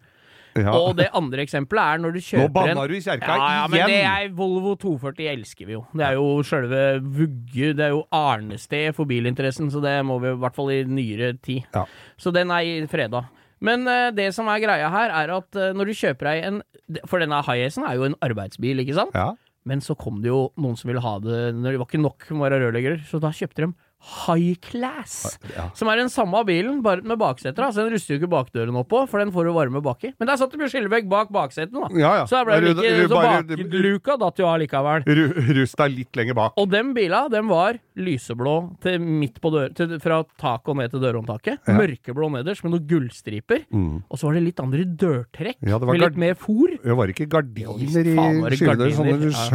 [0.59, 0.73] Ja.
[0.75, 3.51] Og det andre eksempelet er når du Nå kjøper en banna du i kjerka ja,
[3.55, 3.91] ja, men igjen!
[3.93, 5.83] det er Volvo 240 elsker vi jo.
[5.95, 10.33] Det er jo sjølve vugge, det er jo arnested for bilinteressen, så det må vi
[10.33, 11.63] i hvert fall i nyere tid.
[11.75, 11.85] Ja.
[12.19, 13.23] Så den er i freda.
[13.65, 16.59] Men eh, det som er greia her, er at eh, når du kjøper deg en
[17.07, 19.15] For denne high-acen er jo en arbeidsbil, ikke sant?
[19.15, 19.31] Ja.
[19.69, 22.25] Men så kom det jo noen som ville ha det når det var ikke nok
[22.31, 23.69] med å være rørlegger, så da kjøpte de
[24.01, 25.37] High Class.
[25.55, 25.67] Ja.
[25.77, 27.67] Som er den samme bilen, bare med bakseter.
[27.67, 30.13] Altså, den ruster jo ikke bakdøren opp på, for den får jo varme baki.
[30.19, 31.89] Men der satt det jo skillevegg bak baksetet, da.
[31.99, 32.25] Ja, ja.
[32.29, 35.05] Så like, så bakluka datt jo av likevel.
[35.05, 36.57] Ru- deg litt lenger bak.
[36.61, 40.93] Og den bila, den var lyseblå til midt på dør, til, fra taket og ned
[40.93, 41.61] til dørhåndtaket.
[41.69, 43.65] Mørkeblå nederst med noen gullstriper.
[43.69, 44.01] Mm.
[44.09, 46.77] Og så var det litt andre dørtrekk, Ja, med litt mer fôr.
[46.81, 49.31] Det var ikke gardiner i det sånne gardiner.
[49.31, 49.47] Ja.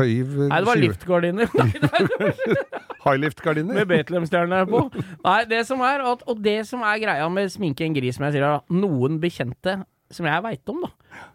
[0.46, 1.50] Nei, det var liftgardiner.
[3.06, 3.74] High-lift-gardiner.
[3.74, 4.35] med Betlehem-stjerne
[4.70, 4.80] på.
[5.24, 8.24] Nei, det som er, at, og det som er greia med sminke en gris, som
[8.28, 9.78] jeg sier, da, noen bekjente
[10.10, 10.90] som jeg veit om, da,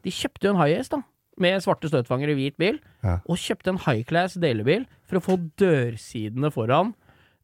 [0.05, 1.01] de kjøpte jo en high-ace, da.
[1.41, 3.17] Med svarte støtfangere i hvit bil, Ja.
[3.25, 6.93] og kjøpte en high-class delebil for å få dørsidene foran,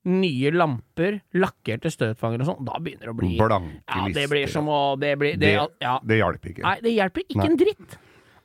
[0.07, 2.65] nye lamper, lakkerte støtfangere og sånn.
[2.67, 5.97] Da begynner det å bli Blanke Ja, det blir som å Det blir det, Ja.
[6.05, 6.61] Det hjalp ikke.
[6.63, 7.45] Nei, det hjelper ikke Nei.
[7.49, 7.97] en dritt.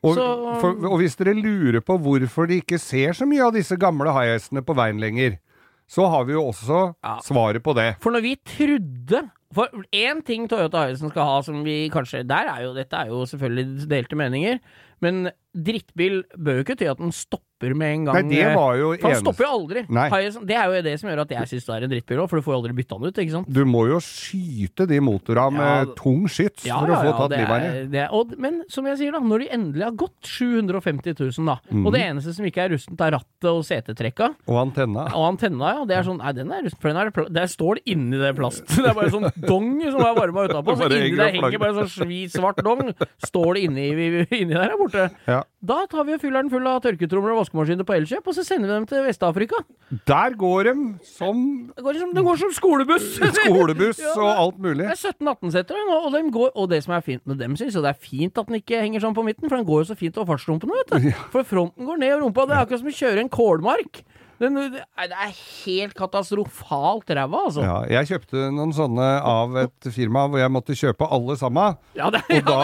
[0.02, 3.52] Og, så- for, og hvis dere lurer på hvorfor de ikke ser så mye av
[3.54, 5.38] disse gamle high-hestene på veien lenger,
[5.88, 7.18] så har vi jo også Ja.
[7.22, 7.96] svaret på det.
[8.00, 12.48] For når vi trodde For én ting Toyota Hiacen skal ha som vi kanskje Der
[12.48, 14.58] er jo Dette er jo selvfølgelig delte meninger.
[15.02, 18.16] Men drittbil bør jo ikke ty at den stopper med en gang.
[18.16, 19.82] Nei, det eh, var jo For den stopper jo aldri.
[19.92, 20.06] Nei.
[20.10, 22.28] Jeg- Det er jo det som gjør at jeg syns det er en drittbil òg,
[22.28, 23.52] for du får jo aldri bytta den ut, ikke sant?
[23.52, 27.38] Du må jo skyte de motorene med Ja, tung skyts for å få tatt det
[27.38, 28.40] livet av dem.
[28.42, 31.86] Men som jeg sier, da, når de endelig har gått 750 000, da, mm.
[31.86, 35.06] og det eneste som ikke er rustent, er rattet og setetrekka, Og antenna.
[35.14, 37.78] og antenna, ja, det er sånn Nei, den er rusten, for den er Der står
[37.78, 38.66] det inni det plast.
[38.82, 41.92] Det er bare sånn dong som er varma utapå, så inni der henger bare sånn
[41.94, 42.92] svi svart dong.
[43.22, 43.86] Står det inni,
[44.26, 44.91] inni der, er borte.
[45.28, 45.40] Ja.
[45.62, 48.44] Da tar vi og fyller den full av tørketromler og vaskemaskiner på Elkjøp, og så
[48.46, 49.60] sender vi dem til Vest-Afrika.
[50.08, 50.74] Der går de
[51.06, 51.42] som
[51.76, 53.08] Det går som, det går som skolebuss!
[53.44, 54.88] skolebuss Ja, og alt mulig.
[54.88, 57.76] Det er 17-18 setter, og, og, går, og det som er fint med dem, syns
[57.78, 59.90] jeg det er fint at den ikke henger sånn på midten, for den går jo
[59.92, 61.12] så fint over fartsrumpene, vet du.
[61.34, 62.48] For fronten går ned og rumpa.
[62.48, 64.02] Det er akkurat som å kjøre en kålmark.
[64.42, 65.32] Den, det er
[65.64, 67.62] helt katastrofalt ræva, altså.
[67.64, 71.78] Ja, jeg kjøpte noen sånne av et firma hvor jeg måtte kjøpe alle sammen.
[71.98, 72.58] Ja, det, Og da,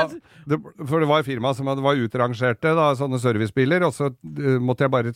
[0.49, 4.57] det, for det var et firma som var utrangerte, da, sånne servicebiler, og så uh,
[4.65, 5.15] måtte jeg bare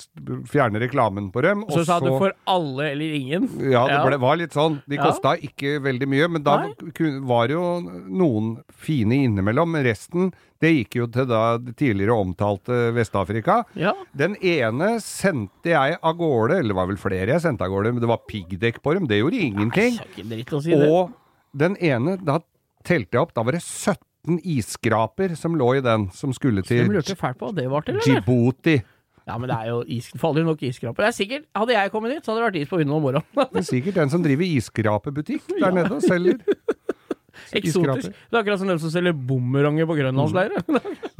[0.50, 1.64] fjerne reklamen på dem.
[1.72, 3.48] så og sa du for alle eller ingen.
[3.72, 4.80] Ja, det ble, var litt sånn.
[4.86, 5.08] De Ja.
[5.08, 7.10] kosta ikke veldig mye, men da Nei.
[7.26, 7.66] var det jo
[8.06, 9.72] noen fine innimellom.
[9.72, 13.62] Men resten, det gikk jo til da det tidligere omtalte Vest-Afrika.
[13.74, 13.94] Ja.
[14.14, 17.94] Den ene sendte jeg av gårde, eller det var vel flere jeg sendte av gårde,
[17.96, 19.08] men det var piggdekk på dem.
[19.10, 19.98] Det gjorde ingenting.
[20.28, 20.78] Nei, si.
[20.88, 21.12] Og
[21.56, 22.40] den ene, da
[22.86, 26.88] telte jeg opp, da var det 17 isskraper som lå i den, som skulle til
[26.90, 28.00] på hva det var til.
[28.06, 28.80] Djibouti.
[29.22, 31.04] Ja, men det er jo is, aldri nok isskraper.
[31.04, 33.04] Det er sikkert, Hadde jeg kommet dit, så hadde det vært is på vinden om
[33.04, 33.26] morgenen.
[33.52, 36.40] Det er sikkert den som driver isskrapebutikk der nede og selger.
[37.58, 38.10] Eksotisk.
[38.12, 40.62] Det er akkurat som den som selger bumeranger på grønlandsleire.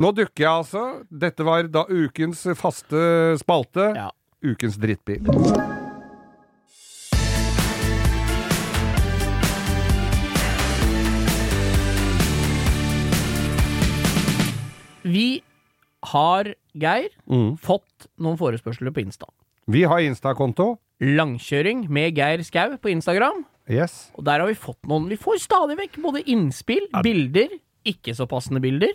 [0.03, 0.83] Nå dukker jeg altså.
[1.09, 3.05] Dette var da ukens faste
[3.43, 3.93] spalte.
[3.97, 4.11] ja.
[4.43, 5.23] Ukens drittbil.
[15.03, 15.43] Vi
[16.13, 17.57] har, Geir, Mm.
[17.59, 19.27] fått noen forespørsler på Insta.
[19.69, 20.79] Vi har Insta-konto.
[21.01, 23.45] Langkjøring med Geir Skau på Instagram.
[23.69, 24.11] Yes.
[24.17, 27.49] Og der har vi fått noen Vi får stadig vekk både innspill, bilder,
[27.85, 28.93] ikke så passende bilder.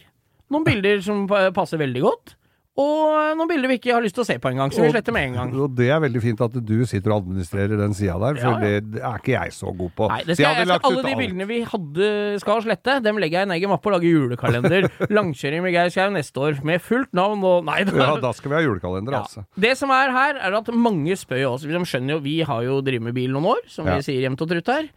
[0.49, 2.35] Noen bilder som passer veldig godt.
[2.77, 5.13] Og noen bilder vi ikke har lyst til å se på engang, så vi sletter
[5.15, 5.53] med en gang.
[5.65, 8.69] Og det er veldig fint at du sitter og administrerer den sida der, for Ja,
[8.75, 8.83] ja.
[8.85, 10.09] Det, er ikke jeg så god på.
[10.11, 12.11] Nei, det skal, jeg skal, lagt alle ut de bildene vi hadde
[12.43, 14.89] skal slette, dem legger jeg i en egen mappe og lager julekalender.
[15.17, 17.97] Langkjøring med Geir Skau neste år, med fullt navn og Nei, da.
[17.97, 19.25] Ja, da skal vi ha julekalender, Ja.
[19.25, 19.47] altså.
[19.57, 22.77] Det som er her, er at mange spør oss De skjønner jo, vi har jo
[22.85, 24.91] drevet med bil noen år, som vi sier jevnt og trutt her.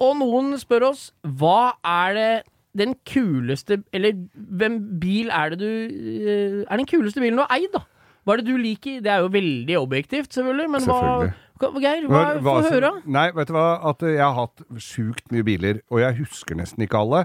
[0.00, 2.32] Og noen spør oss hva er det
[2.78, 7.58] den kuleste Eller hvem bil er det du eh, Er den kuleste bilen du har
[7.58, 7.84] eid, da?
[8.24, 8.98] Hva er det du liker?
[9.04, 11.34] Det er jo veldig objektivt, selvfølgelig, men Selvfølgelig.
[11.58, 12.90] hva Geir, hva, Men hva få høre.
[13.10, 16.84] Nei, vet du hva, at jeg har hatt sjukt mye biler, og jeg husker nesten
[16.84, 17.24] ikke alle.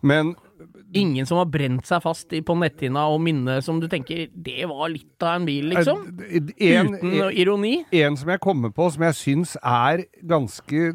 [0.00, 0.30] Men
[0.94, 4.88] Ingen som har brent seg fast på netthinna og minnet som du tenker Det var
[4.92, 6.04] litt av en bil, liksom?
[6.28, 7.72] eh, en, Uten ironi?
[8.04, 10.92] en som jeg kommer på som jeg syns er ganske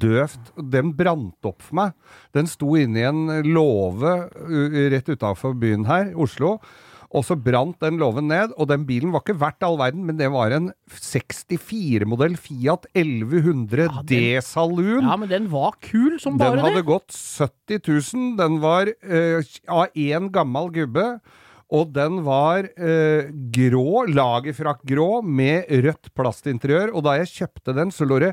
[0.00, 1.96] døvt, den brant opp for meg.
[2.36, 4.14] Den sto inne i en låve
[4.92, 6.58] rett utafor byen her, Oslo.
[7.10, 10.18] Og så brant den låven ned, og den bilen var ikke verdt all verden, men
[10.20, 14.06] det var en 64-modell Fiat 1100 Ja, den-
[14.38, 15.02] D-saloon.
[15.02, 16.62] Ja, men den var kul som bare det.
[16.62, 16.86] Den hadde det.
[16.86, 18.36] gått 70 000.
[18.38, 21.06] Den var uh, av én gammel gubbe.
[21.70, 26.90] Og den var eh, grå, lagerfrakkgrå, med rødt plastinteriør.
[26.98, 28.32] Og da jeg kjøpte den, så lå det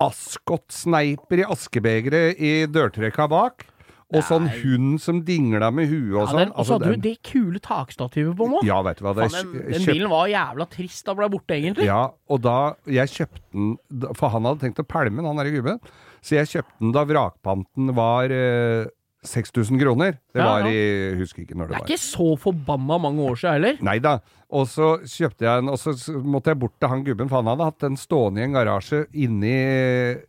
[0.00, 3.66] Ascot-sneiper i askebegeret i dørtrekka bak.
[4.14, 4.58] Og sånn Nei.
[4.62, 6.52] hund som dingla med huet og Ja, sånn.
[6.54, 8.62] og så hadde den- du det kule takstativet på nå.
[8.64, 9.14] Ja, vet du hva.
[9.14, 11.84] Det, Faen, den, den bilen var jævla trist da ble borte, egentlig.
[11.86, 13.78] Ja, og da jeg kjøpte den
[14.14, 15.80] For han hadde tenkt å pælme den, han derre gubben.
[16.22, 18.86] Så jeg kjøpte den da vrakpanten var eh,
[19.24, 20.12] 6000 kroner.
[20.34, 20.68] Det Ja, var ja.
[20.68, 21.88] i Husker ikke når Det det er var.
[21.88, 23.78] ikke så forbanna mange år siden heller.
[23.82, 24.18] Nei da.
[24.52, 27.46] Og så kjøpte jeg den, og så måtte jeg bort til han gubben, for han
[27.56, 30.20] hadde hatt den stående i en garasje inni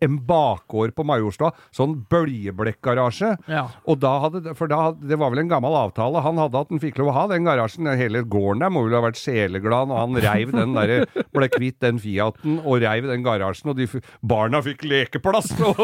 [0.00, 1.52] en bakgård på Majorstua.
[1.74, 3.66] Sånn bøljeblekkgarasje, Ja.
[3.86, 6.22] Og da hadde, for da, det var vel en gammel avtale.
[6.24, 7.88] Han hadde at han fikk lov å ha den garasjen.
[7.98, 11.78] Hele gården der må vel ha vært sjeleglad når han reiv den der, ble kvitt
[11.84, 13.88] den Fiaten og reiv den garasjen, og de,
[14.26, 15.80] barna fikk lekeplass og,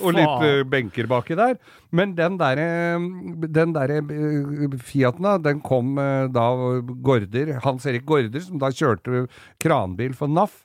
[0.00, 1.58] og litt uh, eh, benker baki der.
[1.94, 2.68] Men den derre
[3.54, 6.48] den der, uh, Fiaten, da, den kom uh, da
[7.04, 9.26] Gårder, Hans Erik Gaarder, som da kjørte
[9.62, 10.62] kranbil for NAF.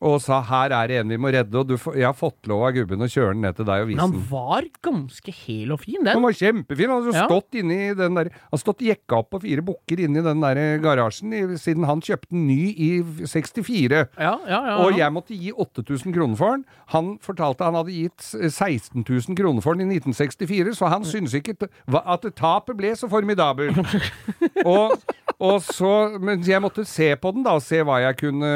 [0.00, 2.46] Og sa 'her er det en vi må redde', og du, får- jeg har fått
[2.48, 4.10] lov av gubben å kjøre den ned til deg og vise den'.
[4.10, 6.88] Men han var ganske hel og fin, Den Han var kjempefin.
[6.88, 7.26] Han hadde Ja.
[7.28, 10.78] stått inni den der Han hadde stått jekka opp på fire bukker inni den der
[10.80, 14.08] garasjen i, siden han kjøpte den ny i 64.
[14.18, 14.76] Ja, ja, ja.
[14.86, 16.64] Og jeg måtte gi 8000 kroner for den.
[16.88, 21.34] Han fortalte han hadde gitt 16 000 kroner for den i 1964, så han syntes
[21.34, 23.76] ikke at tapet ble så formidabelt.
[24.64, 24.96] og,
[25.40, 28.50] og så Men jeg måtte se på den, da, og se hva jeg kunne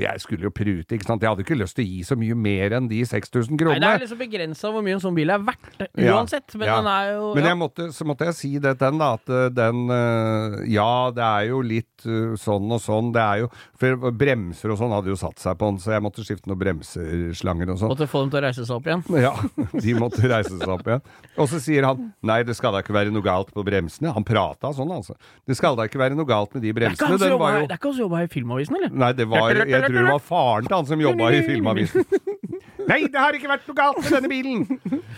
[0.00, 1.22] Jeg skulle jo prute, ikke sant.
[1.22, 3.80] Jeg hadde ikke lyst til å gi så mye mer enn de 6000 Nei, kronene.
[3.84, 6.56] det er liksom begrensa hvor mye en sånn bil er verdt, Ja, uansett.
[6.58, 6.78] Men ja.
[6.80, 9.46] den er jo Men måtte, så måtte jeg si det til den, da, at eh,
[9.54, 13.12] den eh, Ja, det er jo litt eh, sånn og sånn.
[13.14, 16.04] Det er jo For bremser og sånn hadde jo satt seg på den, så jeg
[16.04, 17.94] måtte skifte noen bremseslanger og sånn.
[17.94, 19.04] Måtte få dem til å reise seg opp igjen.
[19.22, 19.34] Ja,
[19.84, 21.04] de måtte reise seg opp igjen.
[21.38, 24.12] Og så sier han nei, det skal da ikke være noe galt på bremsene.
[24.16, 25.14] Han prata sånn, altså.
[25.46, 27.18] Det skal da ikke være noe galt med de bremsene.
[27.18, 28.94] det er ikke han som jobba i Filmavisen, eller?
[29.04, 32.04] Nei, det var Jeg tror det var faren til han som jobba i Filmavisen.
[32.88, 34.62] Nei, det har ikke vært noe galt med denne bilen!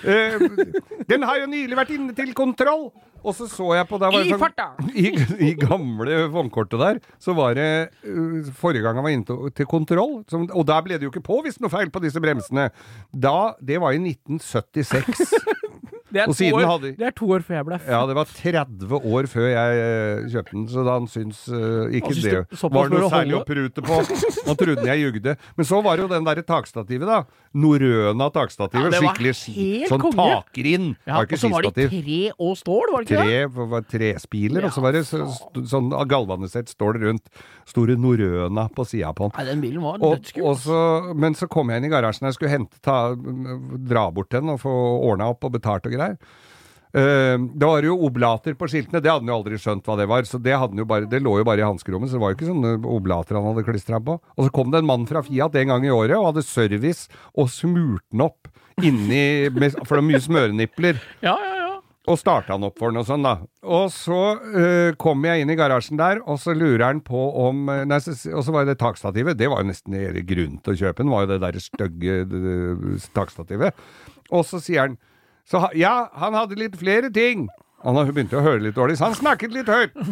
[0.03, 2.89] Uh, den har jo nylig vært inne til kontroll!
[3.21, 4.67] Og så så jeg på der var I sånn- farta!
[5.05, 5.13] I,
[5.45, 7.69] I gamle vognkortet der, så var det
[8.09, 11.13] uh, Forrige gang han var inne til, til kontroll, som, og da ble det jo
[11.13, 12.71] ikke påvist noe feil på disse bremsene.
[13.13, 15.60] Da, Det var i 1976.
[16.11, 17.93] Det er, år, hadde- det er to år før jeg ble født.
[17.95, 21.87] Ja, det var 30 år før jeg eh, kjøpte den, så da han syns uh,
[21.95, 24.01] ikke syns det det- var noe særlig å prute på.
[24.49, 25.37] Han trodde jeg jugde.
[25.57, 27.21] Men så var det jo den derre takstativet, da.
[27.55, 28.95] Norrøna takstativet.
[28.95, 30.27] Ja, skikkelig ski- sånn konge.
[30.45, 30.97] takrinn.
[31.07, 33.31] Ja, var og så var det tre og stål, var det ikke det?
[33.31, 35.23] Tre var trespiler, og så var det så,
[35.71, 37.29] sånn galvanisert stål rundt.
[37.71, 39.37] Store Norrøna på sida på den.
[39.39, 41.15] Nei, den bilen var dødskul.
[41.15, 44.61] men så kom jeg inn i garasjen jeg skulle hente, ta, dra bort den og
[44.63, 44.71] få
[45.11, 46.00] ordna opp og betalt og greier.
[46.91, 50.09] Eh, det var jo oblater på skiltene, det hadde han jo aldri skjønt hva det
[50.11, 50.27] var.
[50.27, 52.51] Så det, jo bare, det lå jo bare i hanskerommet, så det var jo ikke
[52.51, 54.19] sånne oblater han hadde klistra på.
[54.19, 57.07] Og så kom det en mann fra Fiat en gang i året og hadde service
[57.39, 61.01] og smurte den opp inni med, For det var mye smørenipler.
[61.27, 61.57] Ja, ja, ja.
[62.09, 63.37] Og starta han opp for den og sånn, da.
[63.61, 67.69] Og så uh, kom jeg inn i garasjen der, og så lurer han på om
[67.71, 69.37] eh, Nei, så, og så var det takstativet.
[69.39, 69.95] Det var jo nesten
[70.27, 72.17] grunnen til å kjøpe den, var jo det der stygge
[73.15, 73.85] takstativet.
[74.33, 74.99] Og så sier han
[75.51, 77.49] så, Ja, han hadde litt flere ting.
[77.85, 79.97] Han begynte å høre litt dårlig, så han snakket litt høyt.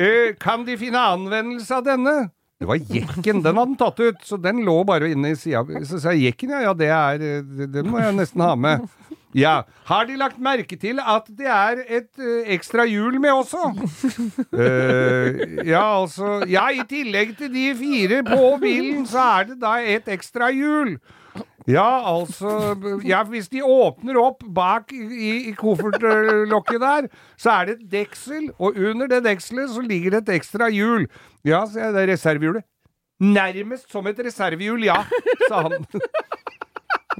[0.00, 2.14] Eh, kan de finne anvendelse av denne?
[2.60, 5.62] Det var jekken, den hadde han tatt ut, så den lå bare inne i sida.
[5.88, 8.84] Så sa jeg jekken, ja, ja, det er eh, Den må jeg nesten ha med.
[9.32, 9.62] Ja.
[9.86, 13.70] Har de lagt merke til at det er et ø, ekstra hjul med også?
[14.50, 15.28] uh,
[15.62, 20.10] ja, altså Ja, i tillegg til de fire på bilen, så er det da et
[20.10, 20.96] ekstra hjul.
[21.68, 27.74] Ja, altså ja, Hvis de åpner opp bak i, i koffertlokket der, så er det
[27.76, 31.06] et deksel, og under det dekselet så ligger det et ekstra hjul.
[31.44, 32.64] Ja, sier er det reservehjulet.
[33.20, 35.02] Nærmest som et reservehjul, ja,
[35.48, 35.84] sa han.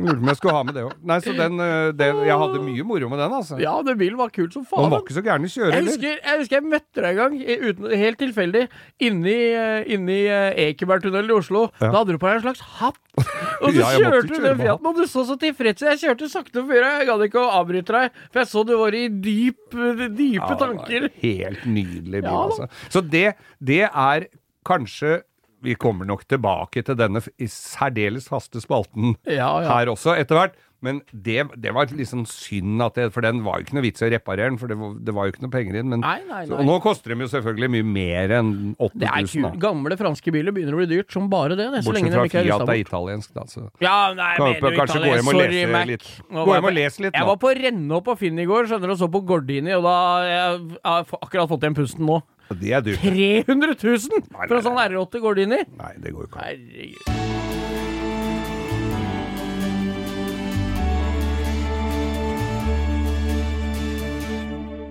[0.00, 0.94] Lurte på jeg skulle ha med det òg.
[1.10, 3.58] Nei, så den, eh, den Jeg hadde mye moro med den, altså.
[3.60, 4.82] ja, den bilen var kul som faen.
[4.86, 7.20] den var ikke så gæren i kjøre Jeg husker, jeg husker jeg møtte deg en
[7.20, 7.36] gang,
[7.68, 8.64] uten, helt tilfeldig,
[9.00, 11.66] inni, eh, inni eh, Ekebergtunnelen i Oslo.
[11.80, 11.90] Ja.
[11.90, 13.00] Da hadde du på deg en slags hatt.
[13.62, 15.88] Og så Ja, kjørte du den Fiaten, og du så så tilfreds ut.
[15.90, 18.94] Jeg kjørte sakte før jeg gadd ikke å avbryte deg, for jeg så du var
[18.96, 19.74] i dyp,
[20.16, 21.10] dype Ja, tanker.
[21.20, 22.70] Helt nydelig bil, altså.
[22.88, 24.28] Så det, det er
[24.66, 25.20] kanskje
[25.62, 27.20] Vi kommer nok tilbake til denne
[27.50, 29.68] særdeles faste spalten Ja, ja.
[29.78, 30.58] her også, etter hvert.
[30.80, 34.00] Men det, det var liksom synd at det For den var jo ikke noe vits
[34.00, 35.90] i å reparere den, for det var, det var jo ikke noe penger i den.
[35.92, 36.62] Men, Nei, nei, Så, nei.
[36.62, 39.02] og nå koster de jo selvfølgelig mye mer enn 8000.
[39.02, 39.58] Det er kult.
[39.60, 41.66] Gamle franske biler begynner å bli dyrt som bare det.
[41.74, 43.44] det så Bortsett fra Fiat er italiensk, da.
[43.52, 43.66] Så.
[43.84, 45.86] Ja, nei, Kan mener du kanskje og Sorry, Mac.
[45.92, 46.08] litt.
[46.32, 47.18] Gå hjem jeg og les litt nå.
[47.20, 49.84] Jeg var på Renne på Finn i går, skjønner du, og så på Gordini, og
[49.84, 52.22] da jeg, jeg har akkurat fått igjen pusten nå.
[52.58, 52.98] Det er dyrt.
[53.04, 55.60] 300 000 for en sånn R8 Gordini!
[55.78, 56.42] Nei, det går jo ikke.
[56.48, 57.30] Herregud.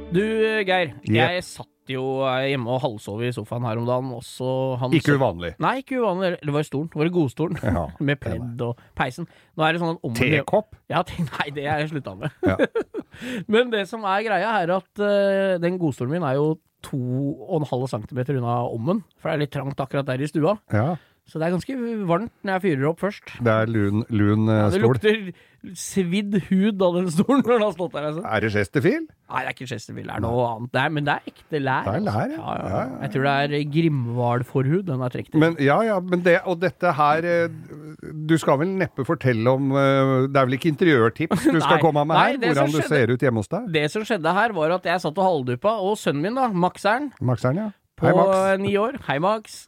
[0.09, 0.23] Du,
[0.65, 0.95] Geir.
[1.05, 4.13] Jeg satt jo eh, hjemme og halvsov i sofaen her om dagen.
[4.15, 5.51] Også han Ikke uvanlig.
[5.61, 6.31] Nei, ikke uvanlig.
[6.41, 6.87] Det var i stolen.
[6.93, 7.59] Det var i godstolen.
[7.61, 9.27] Ja, med pledd og peisen.
[9.57, 10.79] Nå er det sånn at om Tekopp?
[10.89, 12.33] Ja, nei, det har jeg slutta med.
[12.45, 12.57] Ja.
[13.53, 17.59] Men det som er greia, er at uh, den godstolen min er jo to og
[17.59, 19.03] en halv centimeter unna ommen.
[19.19, 20.57] For det er litt trangt akkurat der i stua.
[20.73, 20.95] Ja.
[21.29, 21.75] Så det er ganske
[22.09, 23.35] varmt når jeg fyrer opp først.
[23.45, 24.89] Det er lun, lun eh, Ja, det stol.
[24.89, 25.19] lukter
[25.75, 28.05] svidd hud av den stolen når den har stått der.
[28.09, 28.21] Altså.
[28.23, 29.09] Er det Chesterfield?
[29.29, 30.71] Nei, det er ikke Chesterfield, det er noe annet.
[30.73, 31.85] Det er, men det er ekte lær.
[31.85, 32.39] Det er lær, ja.
[32.39, 32.81] ja, ja.
[33.03, 35.41] Jeg tror det er Grimhval-forhud den er trukket i.
[35.43, 37.57] Men ja, ja, men det, og dette her eh,
[38.31, 42.05] Du skal vel neppe fortelle om eh, Det er vel ikke interiørtips du skal komme
[42.09, 42.39] med her?
[42.39, 43.69] Nei, Hvordan skjedde, du ser ut hjemme hos deg?
[43.77, 47.11] Det som skjedde her, var at jeg satt og halvduppa, og sønnen min, da, Maxeren,
[47.21, 47.69] Maxeren, ja.
[47.99, 48.63] på Hei, Max.
[48.63, 49.65] ni år Hei, Max.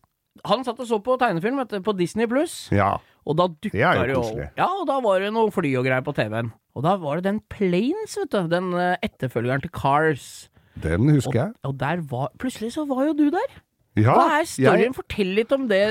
[0.48, 2.98] Han satt og så på tegnefilm vet du, på Disney pluss, Ja.
[3.28, 4.24] og da dukka det jo.
[4.58, 6.54] Ja, og da var det noe fly og greier på TV-en.
[6.76, 8.48] Og da var det den Planes, vet du.
[8.48, 10.50] Den eh, etterfølgeren til Cars.
[10.82, 11.52] Den husker jeg.
[11.68, 13.50] Og der var Plutselig så var jo du der.
[14.00, 14.86] Ja, Hva er storyen?
[14.86, 15.82] jeg, Fortell litt om det.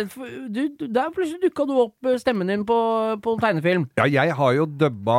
[0.48, 2.78] Du, du, der plutselig dukka du opp eh, stemmen din på,
[3.20, 3.90] på tegnefilm.
[4.00, 5.18] ja, jeg har jo dubba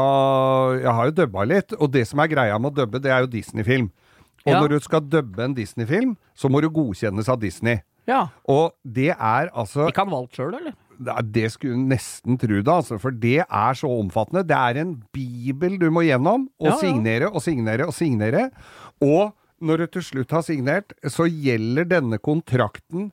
[0.81, 3.21] Jeg har jo dubba litt, og det som er greia med å dubbe, det er
[3.21, 3.91] jo Disney-film.
[4.47, 4.59] Og Ja.
[4.59, 7.83] når du skal dubbe en Disney-film, så må du godkjennes av Disney.
[8.09, 8.27] Ja.
[8.49, 10.77] Og det er altså Ikke han valgt sjøl, eller?
[11.33, 14.43] Det skulle du nesten tro det, altså, for det er så omfattende.
[14.45, 16.77] Det er en bibel du må gjennom, og ja.
[16.77, 18.49] signere og signere og signere.
[19.01, 23.09] Og når du til slutt har signert, så gjelder denne kontrakten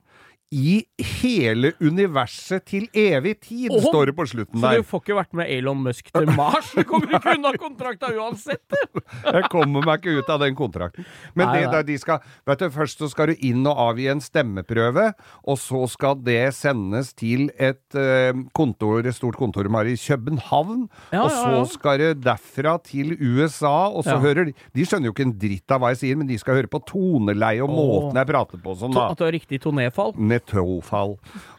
[0.55, 0.79] i
[1.21, 4.79] hele universet til evig tid, oh, står det på slutten der.
[4.79, 6.71] Så du får ikke vært med Elon Musk til Mars?
[6.73, 8.77] Du kommer ikke unna kontrakta uansett!
[9.39, 11.05] Jeg kommer meg ikke ut av den kontrakten.
[11.37, 11.83] Men Nei, det nei.
[11.91, 15.11] de skal vet du, Først så skal du inn og avgi en stemmeprøve,
[15.49, 19.97] og så skal det sendes til et eh, kontor, et stort kontor de har i
[20.01, 20.87] København.
[21.13, 21.63] Ja, og så ja.
[21.73, 24.23] skal det derfra til USA, og så Ja.
[24.23, 26.57] hører de De skjønner jo ikke en dritt av hva jeg sier, men de skal
[26.57, 27.77] høre på toneleie og oh.
[27.77, 29.11] måten jeg prater på sånn, da.
[29.13, 30.15] at du har riktig tonéfall?
[30.39, 31.17] Netofall.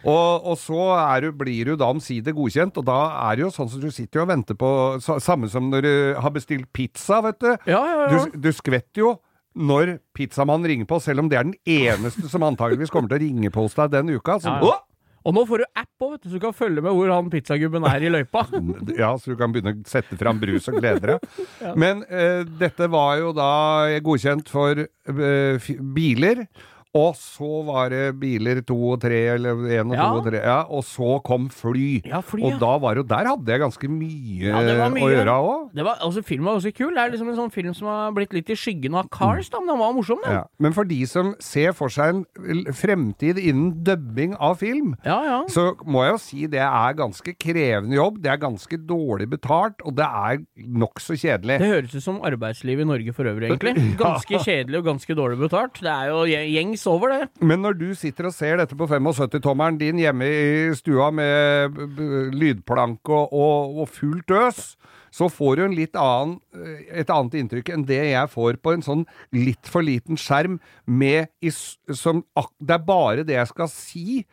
[0.08, 0.90] Og, og så
[1.24, 3.00] du, blir du da omsider godkjent, og da
[3.30, 4.70] er det jo sånn som du sitter og venter på
[5.04, 7.52] Samme som når du har bestilt pizza, vet du.
[7.70, 8.12] Ja, ja, ja.
[8.12, 9.16] Du, du skvetter jo
[9.60, 13.24] når pizzamannen ringer på, selv om det er den eneste som antageligvis kommer til å
[13.26, 14.38] ringe på hos deg den uka.
[14.40, 14.78] Så, Ja, ja.
[15.28, 18.06] Og nå får du app òg, så du kan følge med hvor han pizzagubben er
[18.08, 18.46] i løypa.
[19.02, 21.40] Ja, så du kan begynne å sette fram brus og glede deg.
[21.82, 23.52] Men eh, dette var jo da
[24.06, 26.46] godkjent for eh, biler.
[26.98, 30.08] Og så var det biler to og tre, eller én og Ja.
[30.10, 30.40] to og tre.
[30.42, 32.02] Ja, og så kom fly.
[32.04, 35.04] Ja, fly, Og da var jo Der hadde jeg ganske mye, mye.
[35.06, 35.70] å gjøre òg.
[35.76, 36.96] Det var, altså, filmen var også kul.
[36.96, 39.60] Det er liksom en sånn film som har blitt litt i skyggen av Cars, da,
[39.60, 40.34] men den var morsom, den.
[40.34, 40.44] Ja.
[40.60, 45.44] Men for de som ser for seg en fremtid innen dubbing av film, Ja, ja.
[45.48, 48.22] så må jeg jo si det er ganske krevende jobb.
[48.24, 51.60] Det er ganske dårlig betalt, og det er nokså kjedelig.
[51.60, 53.76] Det høres ut som arbeidslivet i Norge for øvrig, egentlig.
[54.00, 55.74] Ganske kjedelig og ganske dårlig betalt.
[55.80, 56.50] Det er jo gje-
[56.80, 57.30] gjengs over, det.
[57.42, 61.76] Men når du sitter og ser dette på 75-tommeren din hjemme i stua med
[62.34, 64.78] lydplanke og, og, og fullt øs,
[65.12, 68.76] så får du en litt annen, eh, et annet inntrykk enn det jeg får på
[68.76, 72.24] en sånn litt for liten skjerm med i, som,
[72.60, 74.26] Det er bare det jeg skal si.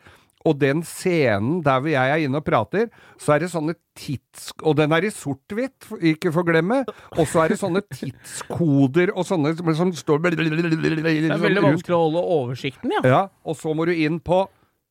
[0.45, 2.87] Og den scenen der hvor jeg er inne og prater,
[3.19, 4.51] så er det sånne tids...
[4.61, 6.83] Og den er i sort-hvitt, for- ikke forglemme.
[7.17, 12.03] Og så er det sånne tidskoder og sånne som, står Det er veldig vanskelig å
[12.05, 13.01] holde oversikten, ja.
[13.07, 14.45] ja, og så må du inn på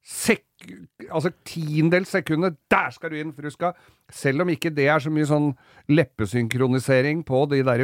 [0.06, 0.42] sek...
[1.10, 2.56] Altså tiendedels sekundet.
[2.72, 3.32] Der skal du inn!
[3.36, 3.76] For du skal
[4.12, 5.50] Selv om ikke det er så mye sånn
[5.90, 7.82] leppesynkronisering på de der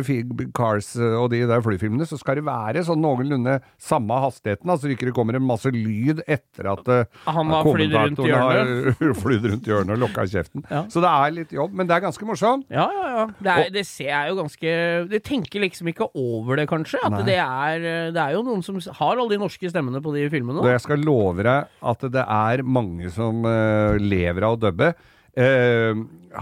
[0.54, 4.70] Cars eh, og de der flyfilmene, så skal det være sånn noenlunde samme hastigheten.
[4.70, 8.98] Altså ikke det kommer en masse lyd etter at eh, Han har flydd rundt hjørnet
[9.00, 10.66] Han har flydd rundt hjørnet og lokka kjeften.
[10.70, 10.84] Ja.
[10.92, 12.66] Så det er litt jobb, men det er ganske morsomt.
[12.72, 13.26] Ja, ja, ja.
[13.38, 14.76] Det, er, det ser jeg jo ganske
[15.10, 17.02] Du tenker liksom ikke over det, kanskje.
[17.06, 20.26] At det er, det er jo noen som har alle de norske stemmene på de
[20.32, 20.62] filmene.
[20.62, 24.92] Og jeg skal love deg at det er mange som eh, lever av å dubbe.
[25.36, 25.94] Eh,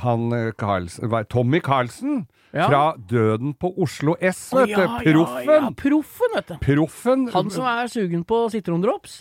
[0.03, 2.67] han eh, Carlsen, Tommy Carlsen Ja.
[2.67, 4.81] fra Døden på Oslo S, vet du.
[4.81, 5.47] ja, Proffen.
[5.47, 6.55] Ja, proffen, vet du.
[6.65, 7.29] Proffen.
[7.31, 9.21] Han som er sugen på sitrondrops.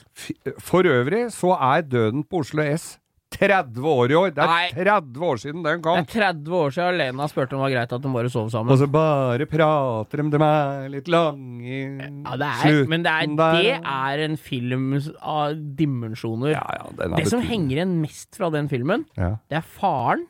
[0.58, 2.98] For øvrig så er Døden på Oslo S
[3.40, 4.32] 30 år i år.
[4.36, 4.70] Det er Nei.
[4.76, 6.00] 30 år siden den kom!
[6.00, 8.50] Det er 30 år siden Lena spurte om det var greit at de bare sov
[8.54, 8.74] sammen.
[8.74, 13.06] Og så bare prater de, de er litt lange i Ja, det er, slutten men
[13.08, 13.62] det er, der.
[13.62, 16.54] det er en film av dimensjoner.
[16.58, 19.38] Ja, ja, den det som henger igjen mest fra den filmen, ja.
[19.52, 20.28] det er faren.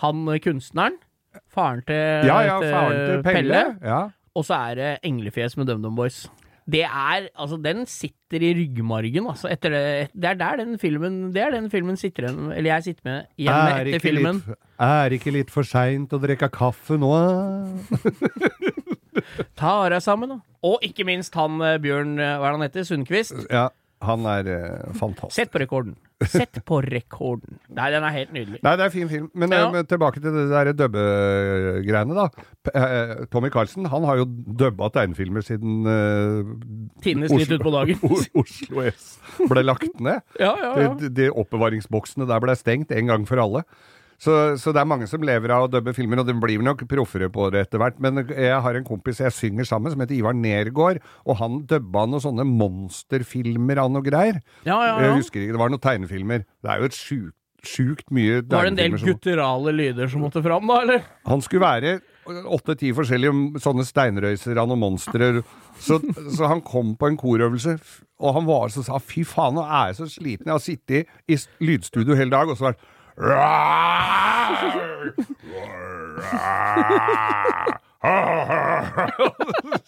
[0.00, 0.96] Han eh, kunstneren.
[1.52, 3.62] Faren til, ja, ja, faren til Pelle.
[3.84, 4.00] Ja.
[4.34, 6.24] Og så er det Englefjes med DumDum Boys.
[6.70, 9.48] Det er, altså Den sitter i ryggmargen, altså.
[9.50, 9.82] Etter det,
[10.14, 13.26] det er der den filmen Det er den filmen sitter igjen Eller jeg sitter med
[13.40, 14.42] igjen Er etter filmen.
[14.46, 17.10] litt, er ikke litt for seint å drikke kaffe nå?
[19.60, 20.38] Ta deg sammen, da.
[20.66, 22.86] Og ikke minst han eh, Bjørn eh, Hva er det han heter?
[22.88, 23.36] Sundquist.
[23.50, 23.66] Ja,
[24.04, 25.36] han er eh, fantastisk.
[25.40, 25.96] Sett på rekorden.
[26.28, 27.56] Sett på rekorden.
[27.72, 28.58] Nei, den er helt nydelig.
[28.62, 29.28] Nei, det er en fin film.
[29.34, 29.60] Men, Ja.
[29.66, 32.26] eh, men tilbake til det der dubbegreiene, da.
[32.60, 36.50] P eh, Tommy Carlsen han har jo dubba tegnefilmer siden eh,
[37.04, 37.96] Tinnes litt utpå dagen.
[38.36, 39.14] Oslo S
[39.48, 40.20] ble lagt ned.
[40.38, 40.92] Ja, ja, ja.
[41.00, 43.64] de, de oppbevaringsboksene der ble stengt en gang for alle.
[44.20, 46.82] Så, så det er mange som lever av å dubbe filmer, og de blir nok
[46.90, 47.96] proffere på det etter hvert.
[48.04, 52.02] Men jeg har en kompis jeg synger sammen, som heter Ivar Nergård, og han dubba
[52.04, 54.40] noen sånne monsterfilmer av noe greier.
[54.68, 56.44] ja, ja, Jeg husker ikke, det var noen tegnefilmer.
[56.60, 60.22] Det er jo et sjukt, sjukt mye Var det en del gutterale gutturale lyder som
[60.24, 61.02] måtte fram, da, eller?
[61.28, 61.96] Han skulle være
[62.30, 65.32] åtte-ti forskjellige sånne steinrøyser av noen monstre.
[65.82, 65.96] Så,
[66.36, 67.78] så han kom på en korøvelse,
[68.20, 70.46] og han var så sa fy faen, nå er jeg så sliten.
[70.46, 72.84] Jeg har sittet i s- lydstudio hele dag, og så vært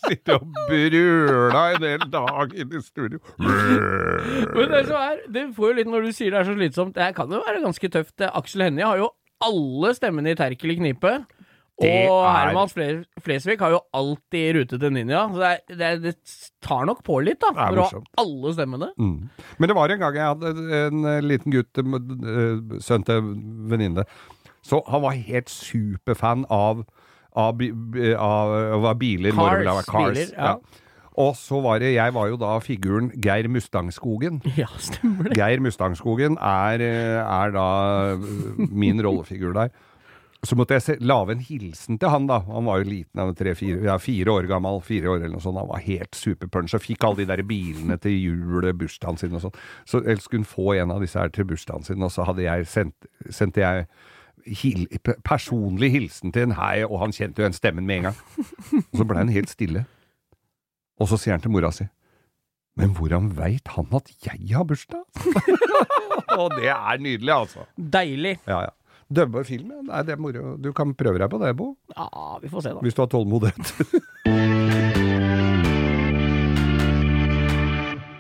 [0.03, 3.19] Sitte og brøla en hel dag inne i studio.
[4.57, 6.95] Men det som er, det får jo litt når du sier det er så slitsomt,
[6.99, 8.19] det kan jo være ganske tøft.
[8.29, 9.09] Aksel Hennie har jo
[9.43, 11.13] alle stemmene i Terkel i knipe.
[11.83, 15.25] Det og Herman Fle- Flesvig har jo alltid rute til Ninja.
[15.33, 16.15] Så det, er, det,
[16.65, 17.53] tar nok på litt, da.
[17.59, 18.91] For å ha alle stemmene.
[18.99, 19.17] Mm.
[19.59, 20.53] Men det var en gang jeg hadde
[20.83, 23.33] en eh, liten gutt, eh, sønn til
[23.73, 24.07] venninne,
[24.63, 26.85] så han var helt superfan av,
[27.35, 27.63] av,
[28.15, 29.35] av, av biler.
[29.35, 30.17] Cars, Cars.
[30.17, 30.57] biler, ja.
[31.21, 34.41] Og så var det, jeg var jo da figuren Geir Mustangskogen.
[34.63, 35.37] Ja, stemmer det.
[35.37, 37.67] Geir Mustangskogen er, eh, er da
[38.71, 39.73] min rollefigur der.
[40.43, 42.41] Så måtte jeg lage en hilsen til han, da.
[42.49, 44.81] Han var jo liten, han var tre-fire ja, fire år gammel.
[44.83, 45.61] fire år eller noe sånt.
[45.61, 49.45] Han var helt superpunch og fikk alle de der bilene til jul, bursdagen sin og
[49.45, 49.61] sånn.
[49.87, 52.67] Så ellers skulle få en av disse her til bursdagen sin, og så hadde jeg
[52.73, 53.87] sendt, sendte jeg
[54.47, 54.87] hil,
[55.23, 58.21] personlig hilsen til en hei, og han kjente jo den stemmen med en gang.
[58.83, 59.87] Og så ble han helt stille.
[61.01, 61.87] Og så sier han til mora si
[62.79, 65.03] Men hvordan veit han at jeg har bursdag?
[66.41, 67.67] og det er nydelig, altså.
[67.77, 68.39] Deilig.
[68.47, 68.73] Ja, ja.
[69.13, 69.81] Dubbe film, ja.
[69.91, 70.55] Nei, det er moro.
[70.57, 71.67] Du kan prøve deg på det, Bo.
[71.93, 72.81] Ja, vi får se, da.
[72.85, 73.65] Hvis du har tålmodighet.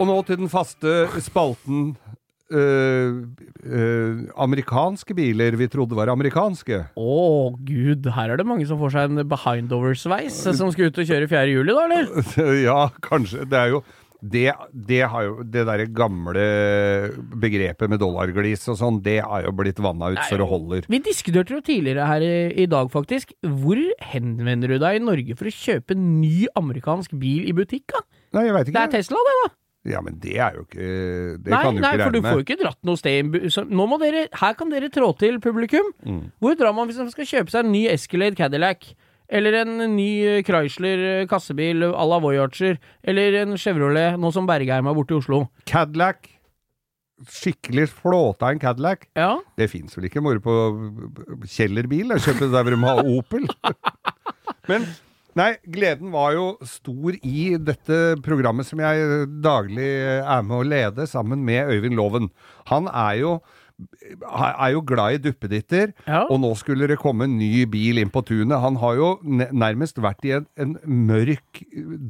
[0.02, 1.94] Og nå til den faste spalten
[2.52, 3.22] Uh,
[3.64, 6.82] uh, amerikanske biler vi trodde var amerikanske.
[7.00, 7.14] Å
[7.64, 11.30] gud, her er det mange som får seg en behindover-sveis, som skal ut og kjøre
[11.30, 11.46] 4.
[11.48, 12.04] juli, da, eller?
[12.68, 12.76] ja,
[13.08, 13.46] kanskje.
[13.48, 13.80] Det er jo
[14.22, 16.42] det, det har jo Det der gamle
[17.42, 20.86] begrepet med dollarglis og sånn, det har jo blitt vanna ut så det holder.
[20.92, 23.34] Vi diskuterte jo tidligere her i, i dag, faktisk.
[23.42, 23.80] Hvor
[24.12, 28.04] henvender du deg i Norge for å kjøpe en ny amerikansk bil i butikk, da?
[28.38, 28.78] Nei, jeg vet ikke.
[28.78, 28.94] Det er.
[29.02, 29.50] Tesla, det, da.
[29.90, 30.88] Ja, men det er jo ikke
[31.42, 33.64] Det nei, kan du nei, ikke for du får jo ikke dratt noe sted så
[33.66, 35.88] Nå må dere Her kan dere trå til, publikum.
[36.06, 36.20] Mm.
[36.38, 38.92] Hvor drar man hvis man skal kjøpe seg en ny Escalade Cadillac?
[39.32, 42.76] Eller en ny eh, Chrysler eh, kassebil à la Voyager?
[43.02, 45.46] Eller en Chevrolet, nå som Bergheim er borte i Oslo?
[45.68, 46.28] Cadillac.
[47.32, 49.06] Skikkelig flåta en Cadillac.
[49.16, 49.38] Ja.
[49.56, 50.56] Det fins vel ikke moro på
[51.46, 52.12] Kjeller-bil?
[52.20, 53.48] kjøpe der hvor de har Opel.
[54.70, 54.84] Men
[55.38, 59.88] nei, gleden var jo stor i dette programmet som jeg daglig
[60.20, 62.28] er med å lede, sammen med Øyvind Loven.
[62.68, 63.36] Han er jo
[64.22, 66.24] er jo glad i duppeditter, Ja.
[66.30, 68.60] og nå skulle det komme en ny bil inn på tunet.
[68.60, 71.62] Han har jo nærmest vært i en, en mørk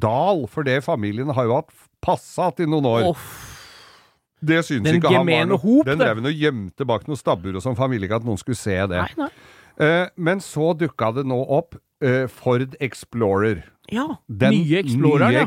[0.02, 3.04] dal, for det familien har jo hatt Passat i noen år.
[3.12, 3.26] Oh.
[4.42, 5.58] Det syns Den ikke han var noe.
[5.62, 8.26] hop, Den drev og gjemte bak noen stabbur og sånn, for han ville ikke at
[8.26, 9.04] noen skulle se det.
[9.04, 9.28] Nei, nei.
[9.78, 13.62] Uh, men så dukka det nå opp uh, Ford Explorer.
[13.90, 14.06] Ja.
[14.28, 15.44] Den nye Exploreren, nye ja.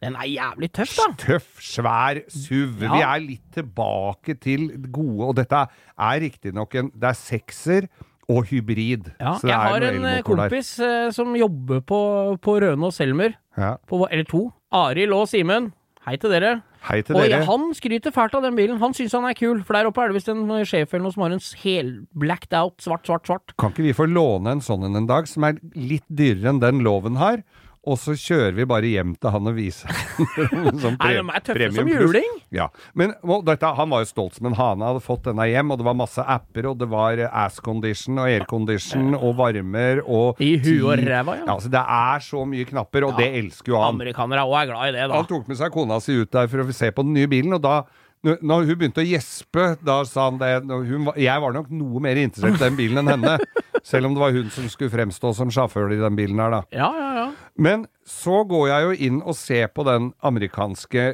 [0.00, 1.06] Den er jævlig tøff, da.
[1.18, 2.82] Tøff, svær SUV.
[2.86, 2.92] Ja.
[2.94, 5.64] Vi er litt tilbake til gode, og dette
[5.98, 7.88] er riktignok en Det er sekser
[8.28, 9.10] og hybrid.
[9.20, 11.06] Ja, jeg har en kompis der.
[11.06, 13.76] eh, som jobber på, på og Selmer, Ja.
[13.86, 14.52] på, eller to.
[14.72, 15.72] Arild og Simen.
[16.06, 16.50] Hei til dere.
[16.86, 17.40] Hei til Og dere.
[17.48, 18.78] han skryter fælt av den bilen.
[18.78, 21.14] Han syns han er kul, for der oppe er det visst en sjef eller noe
[21.16, 23.54] som har en hel blacked out, svart, svart, svart.
[23.58, 26.62] Kan ikke vi få låne en sånn en en dag, som er litt dyrere enn
[26.62, 27.42] den loven har?
[27.86, 29.92] Og så kjører vi bare hjem til han og viser
[30.82, 32.32] som Nei, de er tøffe som juling.
[32.54, 32.66] Ja,
[32.98, 33.12] men
[33.46, 35.98] dette, Han var jo stolt som en hane, hadde fått denne hjem, og det var
[35.98, 41.04] masse apper, og det var ass condition og aircondition og varmer og I huet og
[41.06, 41.46] ræva, ja.
[41.46, 41.58] ja.
[41.62, 43.94] Så det er så mye knapper, og det elsker jo han.
[43.94, 45.20] Amerikanere òg er glad i det, da.
[45.20, 47.54] Han tok med seg kona si ut der for å se på den nye bilen,
[47.58, 47.78] og da
[48.26, 52.18] når hun begynte å gjespe, da sa han det hun, Jeg var nok noe mer
[52.18, 53.36] interessert i den bilen enn henne.
[53.86, 56.62] Selv om det var hun som skulle fremstå som sjåfør i den bilen her, da.
[56.74, 57.26] Ja, ja, ja.
[57.58, 61.04] Men så går jeg jo inn og ser på den amerikanske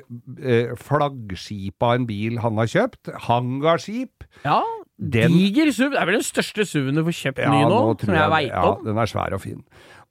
[0.43, 3.13] eh, flaggskipet av en bil han har kjøpt.
[3.29, 4.27] Hangarskip.
[4.47, 4.61] ja.
[5.03, 5.91] Den- Diger SUV.
[5.91, 8.51] Det er vel den største SUV-en du får kjøpt ny nå, som jeg jeg veit
[8.53, 8.85] ja, om.
[8.87, 9.65] Den er svær og fin.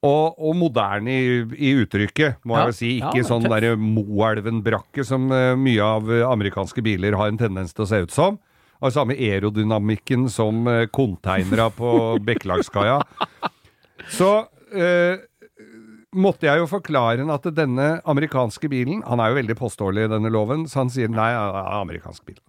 [0.04, 2.90] Og, og moderne i, i uttrykket, må Ja, jeg vel si.
[2.98, 7.72] Ikke er sånn derre Moelven-brakke som uh, mye av eh, amerikanske biler har en tendens
[7.78, 8.40] til å se ut som.
[8.82, 11.94] Og samme aerodynamikken som uh, konteinera på
[12.28, 12.98] Bekkelagskaia.
[14.12, 14.32] Så
[14.76, 15.22] eh,
[16.16, 20.12] måtte jeg jo forklare han at denne amerikanske bilen Han er jo veldig påståelig i
[20.12, 21.32] denne loven, så han sier nei,
[21.82, 22.40] amerikansk bil.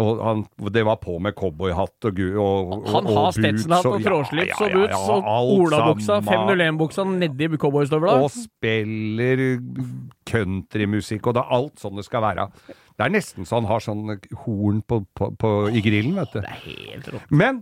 [0.00, 4.04] Og han, det var på med cowboyhatt og, gu- og, og Han har Stetson-hatt og
[4.06, 6.54] trådslips og ja, boots ja, og olabuksa, sammen.
[6.54, 8.14] 501-buksa nedi cowboystøvla.
[8.24, 9.42] Og spiller
[10.30, 12.48] countrymusikk, og det er alt sånn det skal være.
[12.72, 14.16] Det er nesten så han har sånn
[14.46, 16.40] horn på, på, på, i grillen, vet du.
[16.40, 17.28] Det er helt rått.
[17.28, 17.60] Men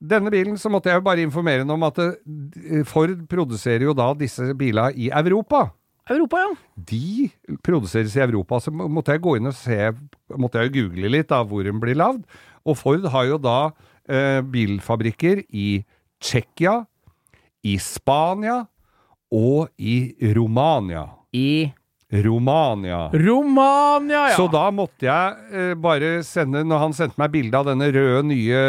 [0.00, 3.94] denne bilen så måtte jeg jo bare informere henne om at eh, Ford produserer jo
[3.96, 5.70] da disse bilene i Europa.
[6.06, 6.50] Europa, ja.
[6.76, 9.90] De produseres i Europa, så måtte jeg gå inn og se
[10.38, 12.22] Måtte jeg jo google litt da hvor den blir lagd.
[12.66, 13.58] Og Ford har jo da
[14.10, 15.82] eh, bilfabrikker i
[16.22, 16.80] Tsjekkia,
[17.66, 18.64] i Spania
[19.34, 21.06] og i Romania.
[21.34, 21.70] I
[22.12, 23.10] Romania.
[23.12, 24.36] Romania, ja.
[24.38, 28.20] Så da måtte jeg eh, bare sende Når han sendte meg bilde av denne røde,
[28.28, 28.60] nye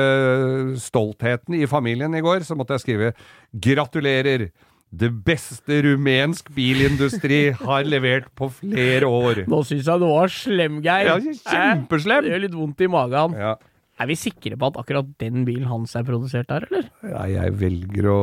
[0.82, 3.14] stoltheten i familien i går, så måtte jeg skrive
[3.54, 4.50] 'Gratulerer!
[4.88, 9.44] Det beste rumensk bilindustri har levert på flere år'.
[9.52, 11.10] Nå syns jeg du var slem, Geir.
[11.12, 12.24] Ja, kjempeslem.
[12.24, 13.36] Det gjør litt vondt i magen.
[13.38, 13.58] Ja.
[13.98, 16.90] Er vi sikre på at akkurat den bilen hans er produsert der, eller?
[17.02, 18.18] Ja, jeg velger å,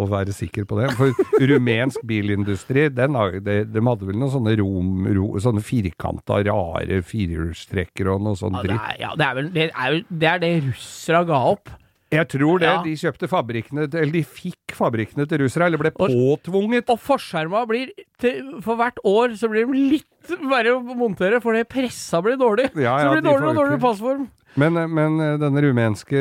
[0.00, 0.86] å være sikker på det.
[0.96, 1.12] For
[1.50, 7.02] rumensk bilindustri, den har, de, de hadde vel noen sånne, rom, ro, sånne firkanta, rare
[7.04, 8.96] firehjulstrekker og noe sånn Ja, dritt.
[9.04, 11.74] ja, det er vel det, er, det, er det russere ga opp.
[12.08, 12.68] Jeg tror det.
[12.70, 12.80] Ja.
[12.86, 16.88] De kjøpte fabrikkene, eller de fikk fabrikkene til russere, eller ble påtvunget.
[16.94, 21.66] Og forskjerma blir til, For hvert år så blir de litt verre å montere, fordi
[21.68, 22.70] pressa blir dårlig.
[22.80, 24.24] Ja, så ja, det blir det dårligere og dårligere passform.
[24.56, 26.18] Men, men denne rumenske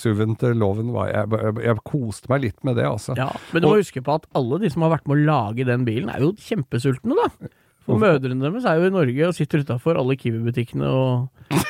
[0.00, 3.14] SUV-en til Loven var jeg, jeg, jeg koste meg litt med det, altså.
[3.18, 5.26] Ja, Men du må Og- huske på at alle de som har vært med å
[5.28, 7.50] lage den bilen, er jo kjempesultne, da.
[7.88, 10.90] For mødrene deres er jo i Norge og sitter utafor alle Kiwi-butikkene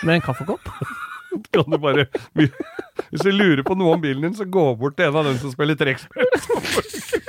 [0.03, 0.66] med en kaffekopp.
[1.53, 5.11] Kan du bare Hvis du lurer på noe om bilen din, så gå bort til
[5.11, 6.24] en av dem som spiller trekkspill.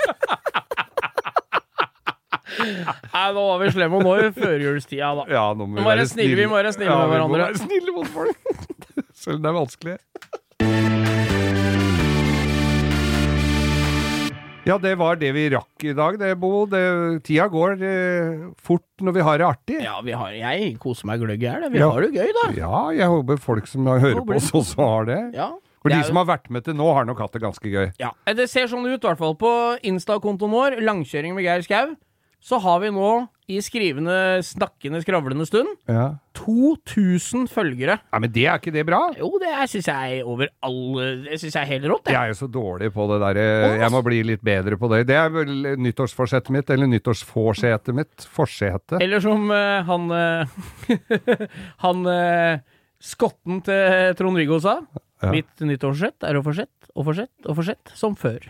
[2.58, 5.26] Nei, nå var vi slemme, og nå er det førjulstida, da.
[5.34, 7.30] Ja, nå må vi, være snille, vi må være snille med hverandre.
[7.30, 8.38] vi må være snille mot folk.
[9.24, 9.98] Selv om det er vanskelig.
[14.68, 16.66] Ja, det var det vi rakk i dag, det, Bo.
[16.70, 16.82] Det,
[17.26, 19.78] tida går eh, fort når vi har det artig.
[19.82, 21.66] Ja, vi har, jeg koser meg gløgg i hjel.
[21.74, 21.88] Vi Ja.
[21.90, 22.44] har det gøy, da.
[22.58, 25.20] Ja, jeg håper folk som hører på oss, også har det.
[25.40, 25.48] Ja.
[25.80, 27.88] For de som har vært med til nå, har nok hatt det ganske gøy.
[28.04, 29.34] Ja, Det ser sånn ut, i hvert fall.
[29.40, 31.96] På Insta-kontoen vår, Langkjøring med Geir Skau,
[32.40, 33.10] så har vi nå,
[33.50, 34.14] i skrivende,
[34.46, 36.20] snakkende, skravlende stund, Ja.
[36.38, 37.98] 2000 følgere.
[38.14, 39.00] Nei, men det er ikke det bra?
[39.18, 42.14] Jo, det syns jeg over alle Det syns jeg er helt rått, Jeg.
[42.14, 43.46] Jeg er jo så dårlig på det derre
[43.82, 45.02] Jeg må bli litt bedre på det.
[45.10, 48.28] Det er vel nyttårsforsettet mitt, eller nyttårsforsetet mitt.
[48.32, 49.02] Forsete.
[49.02, 50.48] Eller som uh, han uh,
[51.84, 52.62] Han uh,
[53.04, 54.80] skotten til Trond-Viggo sa.
[55.20, 55.34] Ja.
[55.34, 58.46] Mitt nyttårsforsett er å fortsette og fortsette og fortsette som før.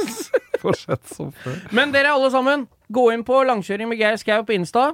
[0.62, 1.58] fortsett som før.
[1.74, 4.92] Men dere alle sammen, gå inn på Langkjøring med Geir Skau på Insta.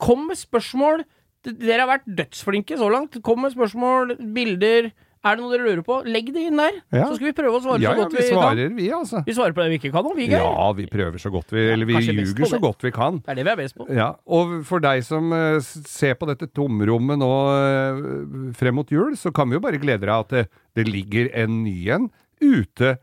[0.00, 1.04] Kom med spørsmål.
[1.46, 3.16] Dere har vært dødsflinke så langt.
[3.24, 4.90] Kom med spørsmål, bilder.
[5.20, 6.78] Er det noe dere lurer på, legg det inn der.
[6.94, 7.04] Ja.
[7.04, 8.38] Så skal vi prøve å svare Ja, så ja, godt vi vi, kan.
[8.38, 9.20] svarer, vi, altså.
[9.26, 10.46] Vi svarer på det vi ikke kan om, vi, Geir.
[10.46, 13.18] Ja, vi prøver så godt vi Eller vi ljuger så godt vi kan.
[13.26, 13.84] Det er det vi er best på.
[13.92, 18.00] Ja, Og for deg som uh, ser på dette tomrommet nå uh,
[18.56, 20.46] frem mot jul, så kan vi jo bare glede deg at det,
[20.80, 22.08] det ligger en ny en
[22.40, 22.96] ute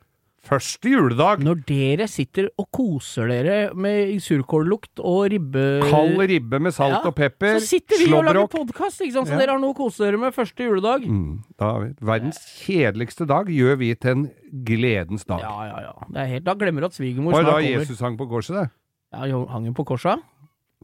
[0.48, 1.42] første juledag.
[1.46, 5.66] Når dere sitter og koser dere med surkållukt og ribbe...
[5.90, 7.60] Kald ribbe med salt Ja, og pepper.
[7.60, 8.54] Så sitter vi og lager slåbrok.
[8.72, 9.28] podkast, ikke sant?
[9.30, 9.42] Så Ja.
[9.44, 11.06] dere har noe å kose dere med første juledag.
[11.08, 11.72] Mm, da,
[12.02, 14.26] verdens kjedeligste dag gjør vi til en
[14.66, 15.44] gledens dag.
[15.44, 15.94] Ja, ja, ja.
[16.10, 17.86] Det er helt, da glemmer du at svigermor Var det snart da kommer.
[17.86, 18.68] Jesus hang på korset, det?
[19.14, 20.24] Ja, hang hun på korset?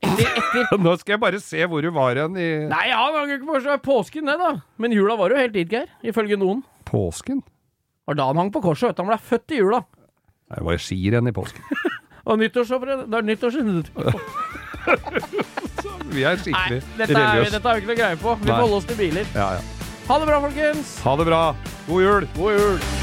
[0.04, 3.30] Etter, etter Nå skal jeg bare se hvor du var hen i Nei, han hang
[3.38, 3.84] ikke på korset.
[3.86, 4.54] Påsken, det, da.
[4.82, 5.88] Men jula var jo helt dit, Geir.
[6.04, 6.64] Ifølge noen.
[6.90, 7.42] påsken.
[8.08, 8.90] Var da han hang på korset.
[8.90, 9.04] vet du.
[9.04, 9.84] Han ble født i jula.
[10.54, 11.64] Det var skirenn i påsken.
[12.28, 13.84] Og nyttårsåret Det er nyttårsrenn.
[16.14, 17.52] Vi er skikkelig religiøse.
[17.56, 18.36] dette har vi ikke noe greie på.
[18.40, 18.58] Vi Nei.
[18.58, 19.32] får holde oss til biler.
[19.36, 19.64] Ja, ja.
[20.10, 20.98] Ha det bra, folkens.
[21.08, 21.42] Ha det bra.
[21.88, 22.30] God jul.
[22.36, 23.03] God jul.